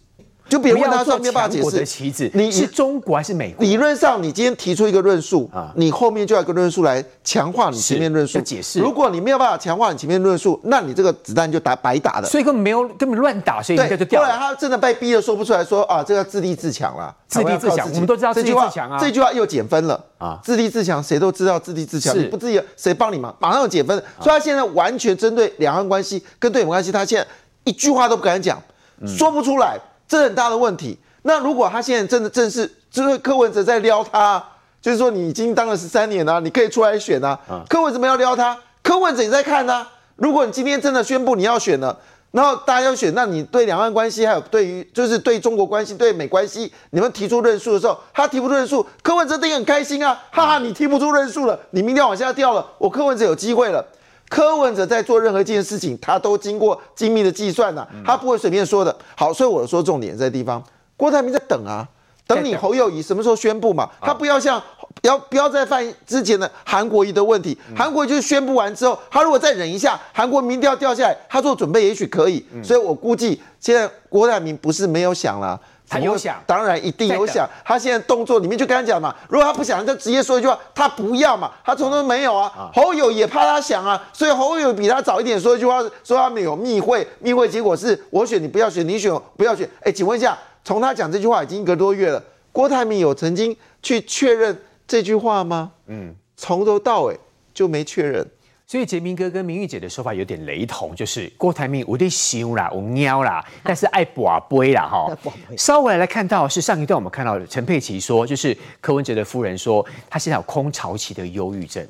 [0.51, 1.71] 就别问他说没有办法解释。
[1.77, 3.65] 的棋子，你是中国还是美国？
[3.65, 8.81] 理论上，你今天提出一个论述啊，你后面就要一个论述来强化你前面论述解释。
[8.81, 12.27] 如果你没有办法强化你前面论述，那你这个子弹就打白打了。
[12.27, 14.27] 所以根本没有根本乱打，所以就掉了。
[14.27, 17.89] 后来他真的被逼的说不出来说啊，这个自立自强了，自立自强。
[17.89, 20.03] 我们都知道自立自强啊，这句话又减分了。
[20.17, 22.13] 啊，自立自强，谁都知道自立自强。
[22.19, 23.33] 你不自己，谁帮你忙？
[23.39, 23.97] 马上就减分。
[24.19, 27.25] 所以他现在完全针对两岸关系跟对美关系，他现在
[27.63, 28.61] 一句话都不敢讲，
[29.07, 29.79] 说不出来，
[30.11, 30.99] 这很大的问题。
[31.21, 34.43] 那如果他现在真的正是，就是柯文哲在撩他，
[34.81, 37.39] 就是说你已经当了十三年了，你可以出来选啊。
[37.69, 39.87] 柯文哲没有撩他，柯文哲也在看啊。
[40.17, 41.97] 如果你今天真的宣布你要选了。
[42.31, 53.85] 然后大家要选，那你对两岸关系，还有对于就是对中国关系、对美关系，你们提出论述的时候，他提不出论述，柯文哲一定很开心啊，哈哈，你提不出论述了，你明天往下掉了，我柯文哲有机会了。
[54.31, 58.95] 柯文哲在做任何一件事情，他都经过精密的计算的，他不会随便说的。
[59.13, 60.63] 好，所以我说重点在地方，
[60.95, 61.85] 郭台铭在等啊，
[62.25, 64.63] 等你侯友谊什么时候宣布嘛，他不要像
[65.01, 67.57] 不要不要再犯之前的韩国瑜的问题。
[67.75, 72.45] 韩国瑜就是宣布完之后，他如果再忍一下，韩国民调掉下来，他做准备也许可以。
[72.63, 75.59] 所以我估计现在郭台铭不是没有想了。
[75.91, 77.45] 他有想，当然一定有想。
[77.65, 81.51] 他现在动作里面就跟他讲嘛，如果他不想，就直接说一句话，他不要嘛。
[81.65, 82.47] 他从头没有啊。
[82.55, 89.69] 啊侯友也怕他想啊，所以侯友比他早一点说一句话，说他们有密会，密会结果是我选你不要选，你选不要选。
[89.81, 92.23] 哎，请问一下，从他讲这句话已经一个多月了，
[92.53, 95.71] 郭台铭有曾经去确认这句话吗？
[95.87, 97.19] 嗯，从头到尾
[97.53, 98.25] 就没确认。
[98.71, 105.13] 所以杰明哥跟明玉姐的说法有点雷同，就是郭台铭有点凶啦，有喵啦， 但是爱跋杯啦哈。
[105.57, 111.85] 稍微来看到是上一段我们看到陈佩琪说，就是柯文哲的夫人说，她现在有空巢期的忧郁症，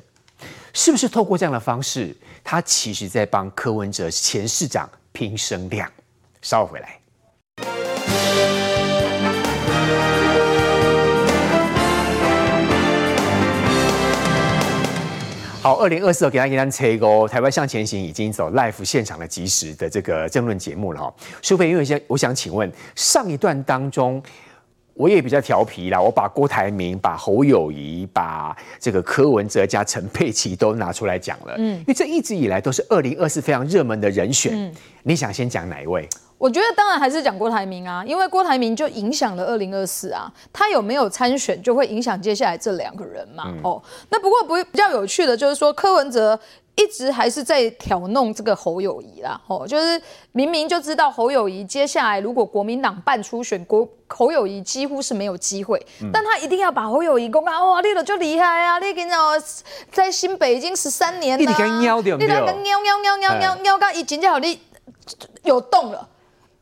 [0.72, 2.12] 是不是透过这样的方式，
[2.42, 5.88] 她其实在帮柯文哲前市长拼声量？
[6.40, 6.98] 稍后回来。
[15.62, 21.14] 好，二零二四给大家一单车哦，台湾向前行已经走 live 现场的即时的这个政论节目了哈。
[21.40, 24.20] 舒飞，因为先我想请问，上一段当中
[24.94, 36.08] 我也比较调皮啦，我把郭台铭、把侯友谊、把这个柯文哲加陈佩琪都拿出来讲了，嗯，因为这一直以来都是二零二四非常热门的人选，嗯，你想先讲哪一位？
[36.42, 43.44] 我觉得当然还是讲郭台铭啊，因为郭台铭就影响了二零二四啊，他有没有参选就会影响接下来这两个人嘛。
[43.46, 46.36] 嗯、哦，那不过不比较有趣的就是说，柯文哲
[46.74, 49.40] 一直还是在挑弄这个侯友谊啦。
[49.46, 59.14] 哦，就是明明就知道侯友谊接下来如果国民党办初选，国侯友谊几乎是没有机会，嗯、但他一定要把侯友谊公开哇，你了就厉害啊，你跟着
[59.92, 62.26] 在新北已经十三年了，你跟喵对不对？
[62.26, 64.58] 你跟喵喵喵喵喵喵到已经叫你
[65.44, 66.08] 有动了。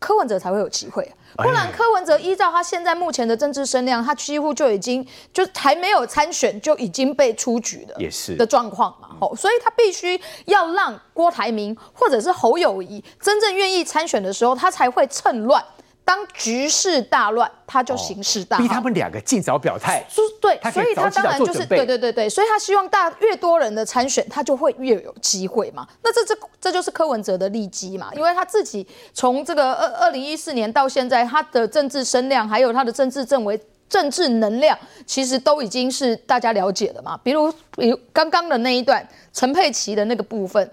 [0.00, 9.10] 柯文哲才会有机会，不然柯文哲依照他现在目前的政治声量，他几乎就已经就还没有参选就已经被出局了，也是的状况嘛。
[9.20, 15.62] 哦，所以他必须要让郭台铭或者是侯友谊真正愿意参选的时候，他才会趁乱。
[16.10, 20.04] 当局势大乱，他就形势大、哦，逼他们两个尽早表态。
[20.40, 25.86] 对，所以他当然就是对对对对，所以他希望大越多人的参选，他就会越有机会嘛。
[26.02, 28.84] 那这这这就是柯文哲的利基嘛，因为他自己
[29.14, 33.56] 从这个二二零一四年到现在，他的政治声量还有他的政治政为
[33.88, 37.16] 政治能量，其实都已经是大家了解的嘛。
[37.22, 40.68] 比如比如刚刚的那一段陈佩琪的那个部分，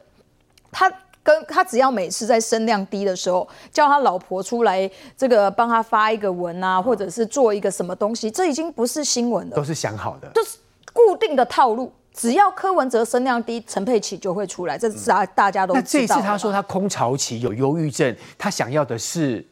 [0.71, 0.91] 他。
[1.28, 10.57] 跟他只要每次在声量低的时候，叫他老婆出来，这个帮他发一个文啊，或者是做一个什么东西，这已经不是新闻了，都是想好的，就是
[10.93, 11.91] 固定的套路。
[12.13, 15.84] 只要柯文哲声量低，陈佩琪就会出来，这是大大家都知道。
[15.84, 19.45] 那这次他说他空巢期有忧郁症，他想要的是，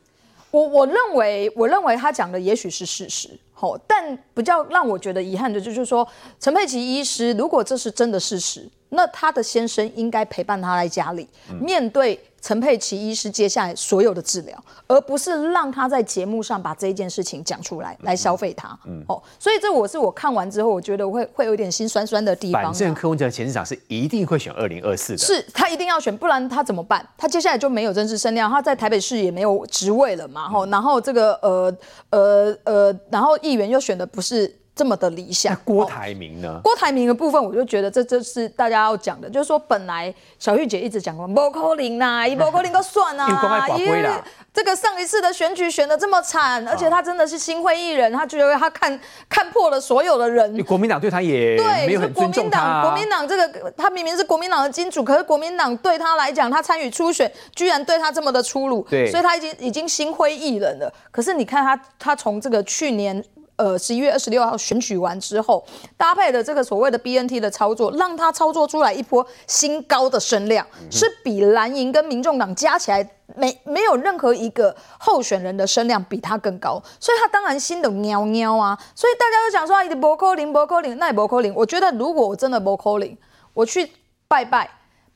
[0.52, 6.08] 我我认为我认为他讲的也许是事实，吼，但比较让我觉得遗憾的就是说，
[6.40, 8.70] 陈佩琪医师，如果这是真的事实。
[8.96, 18.78] 那他的先生应该陪伴他在家里，嗯、面对陈佩琪医师接下来所有的治疗，而不是让他在节目上把这件事情讲出来，嗯、来消费他。
[18.86, 22.64] 嗯，哦，所以这我是我看完之后，我觉得我会会有点心酸酸的地方。
[22.64, 27.06] 反正柯文哲前市长是一定会选二零二四的，是他一定要选，不然他怎么办？
[27.18, 30.48] 他接下来就没有政治声量，他在台北市也没有职位了嘛。
[30.48, 31.78] 吼、嗯，然后这个呃
[32.12, 34.56] 呃呃，然后议员又选的不是。
[34.76, 36.60] 这么的理想，郭台铭呢？
[36.62, 44.06] 郭台铭的部分，我就觉得这这是大家要讲的，就是说本来小玉姐一直讲过，不可能啦，一 不可能都算啊，因为
[44.54, 49.00] 这个上一次的选举选的这么惨，而且他真的是心灰意冷，他觉得他看
[49.30, 52.82] 看破了所有的人，国民党对他也没有很尊重他啊。
[52.82, 60.94] 国民党这个他明明是国民党的金主，可是国民党对他来讲，他参与初选居然对他这么的粗鲁，对，所以他已经已经心灰意冷了。
[61.12, 63.24] 可是你看他，他从这个去年。
[63.58, 78.78] 呃，十一月二十六号选举完之后，搭配的这个所谓的 BNT 的操作，让他操作出来一波新高的声量，嗯、是比蓝营跟民众党加起来没没有任何一个候选人的声量比他更高，所以他当然心的喵喵啊！
[78.94, 81.54] 所以大家都讲说，你不可能，不可能，那也不可能。
[81.56, 83.18] 我觉得如果我真的不可能，
[83.54, 83.90] 我去
[84.28, 84.70] 拜拜。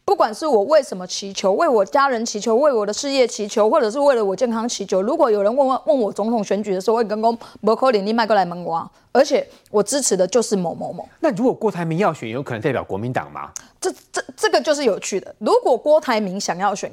[0.10, 11.08] 不管是我为什么祈求，为我家人祈求，为我的事业祈求，或者是为了我健康祈求，如果有人问问问我总统选举的时候，我会跟公不可能，你迈过来问我，而且我支持的就是某某某。
[11.20, 13.52] 那如果郭台铭要选，有可能代表国民党吗？
[13.80, 15.36] 这这这个就是有趣的。
[15.38, 16.92] 如果郭台铭想要选。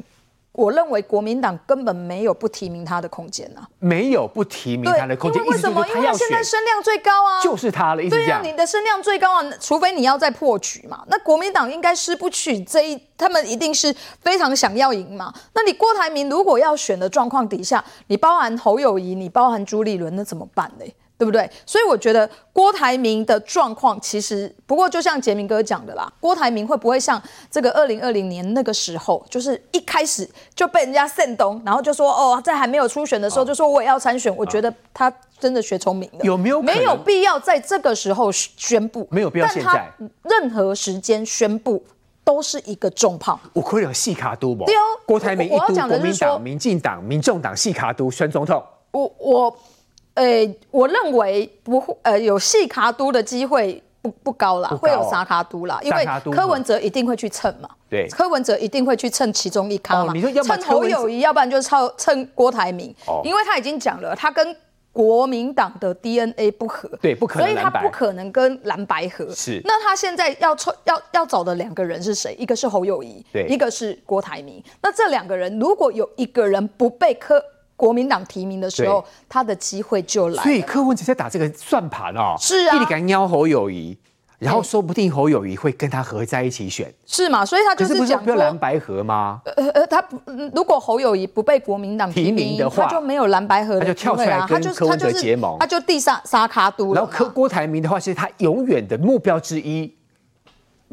[0.57, 5.45] 我认为国民党根本没有不提名他的空间呐、啊，没有不提名他的空间。
[5.45, 5.87] 为什么？
[5.87, 8.03] 因为他现在声量最高啊，就是他了。
[8.09, 11.05] 对呀、啊，你的声量最高啊，除非你要再破局嘛。
[11.09, 15.31] 那国民党应该失不去这一，他们一定是非常想要赢嘛。
[15.55, 20.87] 那你郭台铭如果要选的状况底下，你包含侯友谊，你包含朱立伦，那怎么办呢？
[21.19, 21.51] 对不对？
[21.64, 39.09] 所以我觉得郭台铭的状况其实，不过就像杰明哥讲的啦，郭台铭会不会像这个二零二零年那个时候，就是一开始就被人家煽动，然后就说哦，在还没有初选的时候就说我也要参选，我觉得他真的学聪明了，有没有没有必要在这个时候宣布？
[39.11, 39.91] 没有必要现在，
[40.25, 41.83] 任何时间宣布
[42.25, 43.41] 都是一个重炮。
[43.55, 44.67] 我可以有细卡都不？
[44.67, 48.62] 对哦，郭台铭一都国民党、民进党、民众党细卡都选总统。
[48.91, 49.59] 我我。
[50.17, 54.77] 呃、欸，我认为不会，呃，有细卡都的机会不不高啦，高。
[54.79, 64.57] 会有沙卡都啦，因为柯文哲一定会去蹭嘛，对，柯文哲一定会去蹭其中一咖嘛，哦、你说要蹭侯友谊，要不然就是蹭蹭郭台铭，哦，因为他已经讲了，他跟
[64.91, 72.34] 国民党的 DNA 不合，对，不可能，所以他不可能跟蓝白合，是，那他现在要抽要要找的两个人是谁？
[72.38, 77.38] 一个是侯友谊，对，一个是郭台铭，那这两个人如果有一个人不被柯
[77.77, 80.43] 国民党提名的时候，他的机会就来了。
[80.43, 83.97] 所以柯文哲在打这个算盘哦，是啊，一直敢邀侯友谊，
[84.39, 87.45] 然后说不定侯友谊会跟他合在一起选，是嘛？
[87.45, 89.41] 所以他就是讲说不要蓝白合吗？
[89.45, 90.03] 呃呃，他
[90.55, 96.95] 如果侯友谊不被国民党提名的话，他就没有蓝白合的啊，他就跳出来跟柯文哲结盟，他就地上沙卡都。
[96.95, 99.95] 然后柯郭台铭的话，是他永远的目标之一。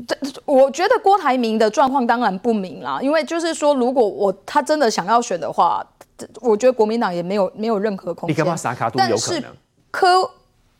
[0.08, 5.86] 这我觉得郭台铭的状况当然不明啦，因为就是说，如果我他真的想要选的话。
[6.41, 8.34] 我觉得国民党也没有没有任何空间。
[8.34, 9.41] 你干嘛撒卡都有可能？
[9.41, 9.57] 但是
[9.91, 10.31] 柯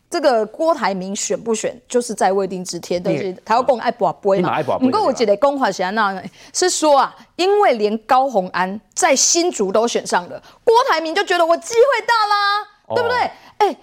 [0.10, 3.02] 这个郭台铭选不选，就是在未定之天。
[3.02, 4.62] 但是他要讲爱博杯嘛。
[4.80, 6.24] 不过我记得公华是那
[6.54, 13.32] 是说啊，因为连高红安在新竹都选上了，郭台铭就觉得我机会大啦，哦、对不对？
[13.58, 13.78] 哎。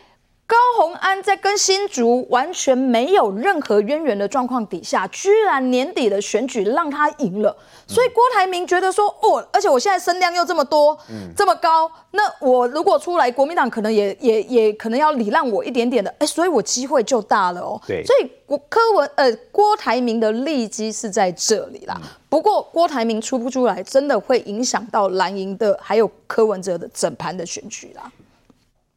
[0.50, 7.56] 高鸿安在跟新竹完全没有任何渊源的状况底下，居然年底的选举让他赢了，
[7.86, 17.80] 所以郭台铭觉得说，哦，而且我现在声量又这么多，嗯，这么高，那我如果出来，国民党可能也也也可能要礼让我一点点的，哎，所以我机会就大了哦。
[17.86, 22.00] 对，所以郭柯文呃郭台铭的利基是在这里啦。
[22.28, 28.10] 不过郭台铭出不出来，真的会影响到蓝营的还有柯文哲的整盘的选举啦。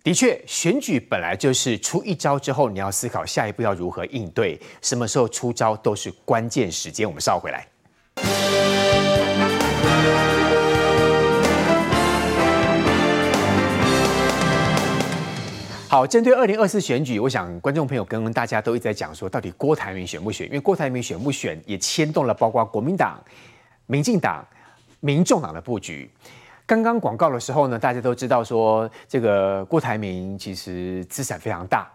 [0.03, 7.07] 的确，选举本来就是出一招之后，你要思考下一步要如何应对，什么时候出招都是关键时间。
[7.07, 7.65] 我们稍回来。
[15.87, 20.45] 好，针对二零二四选举，我想观众朋友跟大家都一直在讲说，到底郭台铭选不选？
[20.47, 23.23] 因为郭台铭选不选，也牵动了包括国民党、
[23.85, 24.45] 民进党、
[24.99, 26.11] 民众党的布局。
[26.73, 31.87] 刚刚广告的时候呢，大家都知道说这个郭台铭其实资产非常大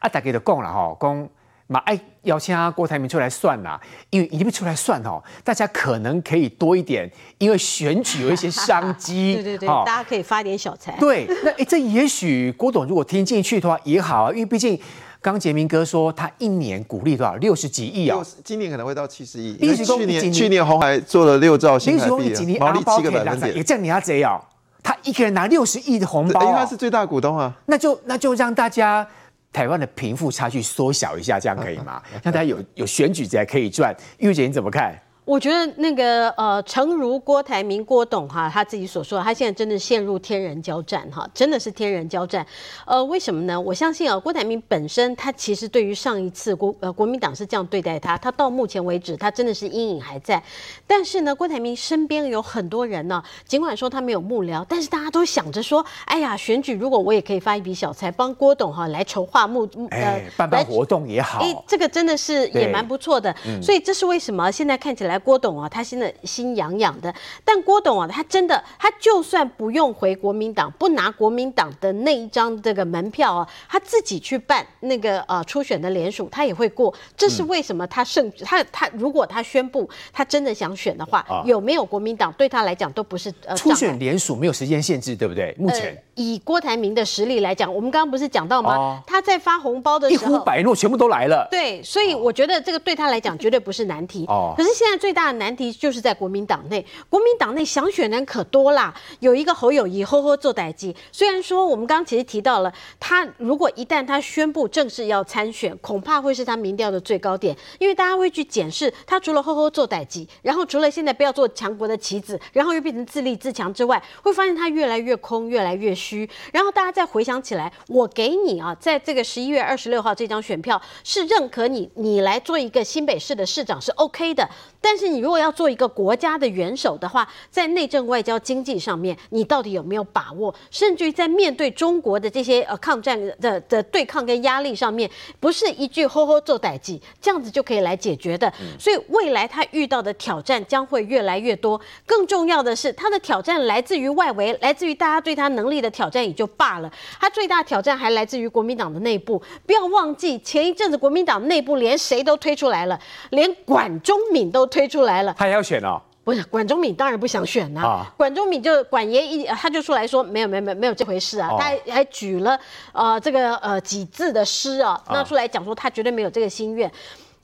[0.00, 1.28] 啊，大家都讲了哈，讲
[1.68, 3.80] 嘛哎邀请啊郭台铭出来算啦，
[4.10, 7.08] 因为一定出来算哦，大家可能可以多一点，
[7.38, 10.96] 因为选举有一些商机， 对对对，大家可以发点小财。
[10.98, 14.80] 对，那哎这也许郭董如果听进去的话也好啊，因为毕竟。
[15.22, 17.36] 刚杰明哥说，他一年鼓励多少？
[17.36, 18.18] 六十几亿啊！
[18.42, 19.54] 今年可能会到七十亿。
[19.60, 23.54] 因为去年去年红海做了六兆新台币，毛利七个百分点。
[23.56, 24.40] 也这样你要这样，
[24.82, 27.54] 他一个人拿六十亿的红包，因为他是最大股东啊。
[27.66, 29.06] 那就那就让大家
[29.52, 32.00] 台湾的贫富差距缩小一下，这样可以吗？
[32.24, 33.94] 让大家有有选举才可以赚。
[34.18, 34.98] 玉姐你怎么看？
[35.30, 42.44] 我觉得那个呃，诚如郭台铭郭董哈他自己所说，他现在真的陷入天人交战哈，真的是天人交战。
[42.84, 43.58] 呃，为什么呢？
[43.60, 50.42] 我相信啊，郭台铭本身他其实对于上一次国呃国民党是这样对待他，他到目前为止他真的是阴影还在。
[50.84, 59.62] 但是呢，郭台铭身边有很多人呢，尽管说他没有幕僚，但是大家都想着说，哎呀，选举如果我也可以发一笔小财，帮郭董哈来筹划幕
[59.92, 63.32] 呃办办活动也好，哎，这个真的是也蛮不错的。
[63.62, 65.19] 所以这是为什么现在看起来。
[65.20, 67.14] 郭董啊，他现在心痒痒的。
[67.44, 76.92] 但郭董啊，他真的，他就算不用回国民党，不拿国民党的那一张这个门票啊，他自己去办那个呃初选的联署，他也会过。
[77.16, 77.86] 这是为什么？
[77.86, 83.54] 他胜，他他如果他宣布他真的想选的话，有没有国民党对他来讲都不是呃。
[83.56, 85.54] 初选联署没有时间限制，对不对？
[85.58, 88.76] 目前、呃、以郭台铭的实力来讲，我们刚刚不是讲到吗？
[88.76, 91.46] 哦、他在发红包的时候，一呼百诺，全部都来了。
[91.50, 94.24] 对，所以我觉得这个对他来讲绝对不是难题。
[94.28, 98.94] 哦，可是现在最最大的难题就是在国民党内，国民党内想选人可多啦。
[99.18, 100.94] 有一个侯友谊，呵呵做代志。
[101.10, 116.30] 虽然说我们刚刚其实提到了，他如果一旦他宣布正式要参选，恐怕会是他民调的最高点，因为大家会去检视他除了呵呵做代志，然后除了现在不要做强国的棋子，然后又变成自立自强之外，会发现他越来越空，越来越虚。
[116.52, 124.48] 然后大家再回想起来，我给你啊，在这个十一月二十六号这张选票是认可你，你来做一个新北市的市长是 OK 的。
[124.82, 130.52] 但但是你如果要做一个国家的元首的话，在内政、外交、经济上面，你到底有没有把握？
[130.68, 135.08] 甚至于在面对中国的这些呃抗战的的对抗跟压力上面，
[135.38, 138.52] 不是一句“吼吼做歹计”这样子就可以来解决的。
[138.80, 141.80] 所以未来他遇到的挑战将会越来越多。
[142.04, 149.40] 更重要的是，他的挑战来自于外围，来自于大家对他能力的挑战也就罢了，他最大的挑战还来自于国民党的内部。
[149.64, 152.98] 不要忘记，前一阵子国民党内部连谁都推出来了，
[153.30, 156.00] 连管中敏都推出来了，他也要选哦。
[156.22, 162.60] 不是管中敏当然不想选呐、啊，啊、管中敏就管爷一他就出来说没有没有没有没有这回事啊，哦、他还还举了
[162.92, 166.88] 呃这个呃几字的诗啊，那出来讲说他绝对没有这个心愿，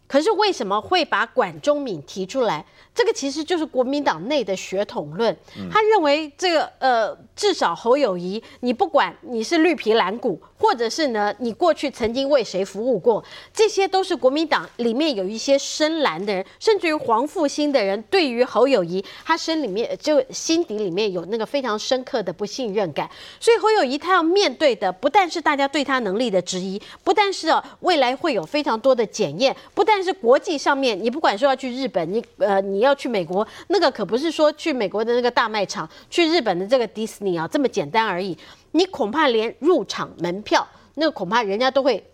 [0.07, 2.65] 可是为什么会把管中敏提出来？
[2.95, 5.37] 这个其实就是国民党内的血统论，
[5.70, 13.23] 他认为这个呃，至少侯友谊，你不管你是绿皮蓝骨，或者是呢，你过去曾经为谁服务过，
[13.53, 38.36] 这些都是国民党里面有一些深蓝的人，甚至于黄复兴的人，对于侯友谊，他身里面就心底里面有那个非常深刻的不信任感，所以侯友谊他要面对的不但是大家对他能力的质疑，不但是哦未来会有非常多的检验，不但是国际上面你不管说要去日本，你呃你要去美国，那个可不是说去美国的那个大卖场，去日本的这个迪士尼啊这么简单而已。
[38.73, 42.05] 你恐怕连入场门票，那个恐怕人家都会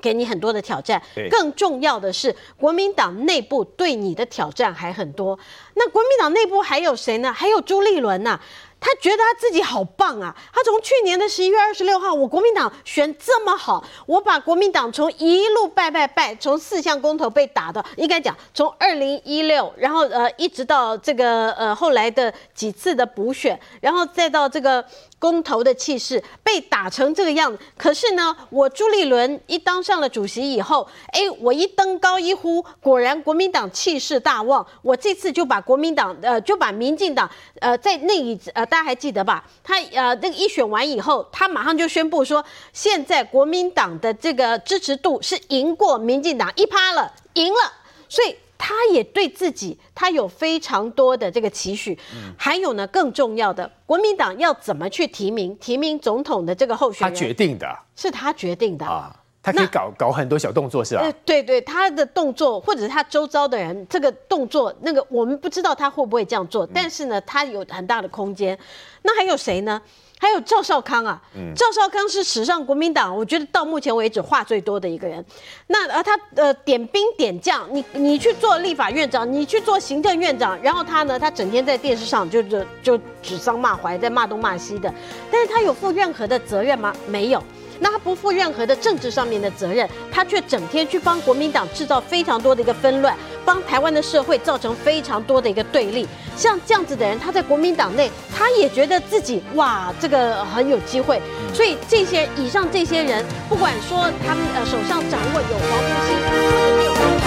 [0.00, 1.02] 给你很多的挑战。
[1.30, 5.38] 更重要的是，国民党内部对你的挑战还很多。
[5.74, 7.32] 那国民党内部还有谁呢？
[7.32, 8.40] 还有朱立伦呐。
[8.80, 10.34] 他觉得他自己好棒啊！
[10.52, 24.84] 他从去年的十一月二十六号，我国民党选这么好，我把国民党从一路败败败，从四项公投被打的，应该讲从二零一六，然后呃一直到这个呃后来的几次的补选，然后再到这个。
[25.18, 34.64] 公投的气势被打成这个样子，可是呢，我朱立伦一当上了主席以后，哎，我一登高一呼，果然国民党气势大旺。
[34.82, 37.28] 我这次就把国民党呃，就把民进党
[37.60, 39.44] 呃，在那一呃，大家还记得吧？
[39.64, 47.72] 他呃，那个一选完以后，他马上就宣布说，现在国民党的这个支持度是赢过民进党一趴了，赢了，
[48.08, 48.36] 所以。
[48.58, 61.12] 他也对自己，他有非常多的这个期许，嗯、还有呢，更重要的，国民党要怎么去提名提名总统的这个候选人，他决定的，是他决定的啊，他可以搞搞很多小动作是吧？
[61.24, 68.58] 对对，他的动作或者是他周遭的人这个动作，那个我们不知道他会不会这样做，嗯、但是呢，他有很大的空间。
[69.02, 69.80] 那还有谁呢？
[70.20, 75.24] 还有赵少康啊，嗯、赵少康是史上国民党，我觉得到目前为止话最多的一个人。
[75.68, 84.92] 那而，他呃点兵点将，你你去做立法院长，你去做行政院长，然后他呢，他整天在电视上就就就指桑骂槐，在骂东骂西的。
[85.30, 86.94] 但是他有负任何的责任吗？
[87.06, 87.42] 没有。
[87.80, 96.06] 那他不负任何的政治上面的责任，他却整天去帮国民党制造非常多的一个纷乱，帮台湾的社会造成非常多的一个对立。
[96.36, 101.20] 像这样子的人，他在国民党内，他也觉得自己哇，这个很有机会。
[101.52, 107.08] 所以这些以上这些人，不管说他们呃手上掌握有黄复兴。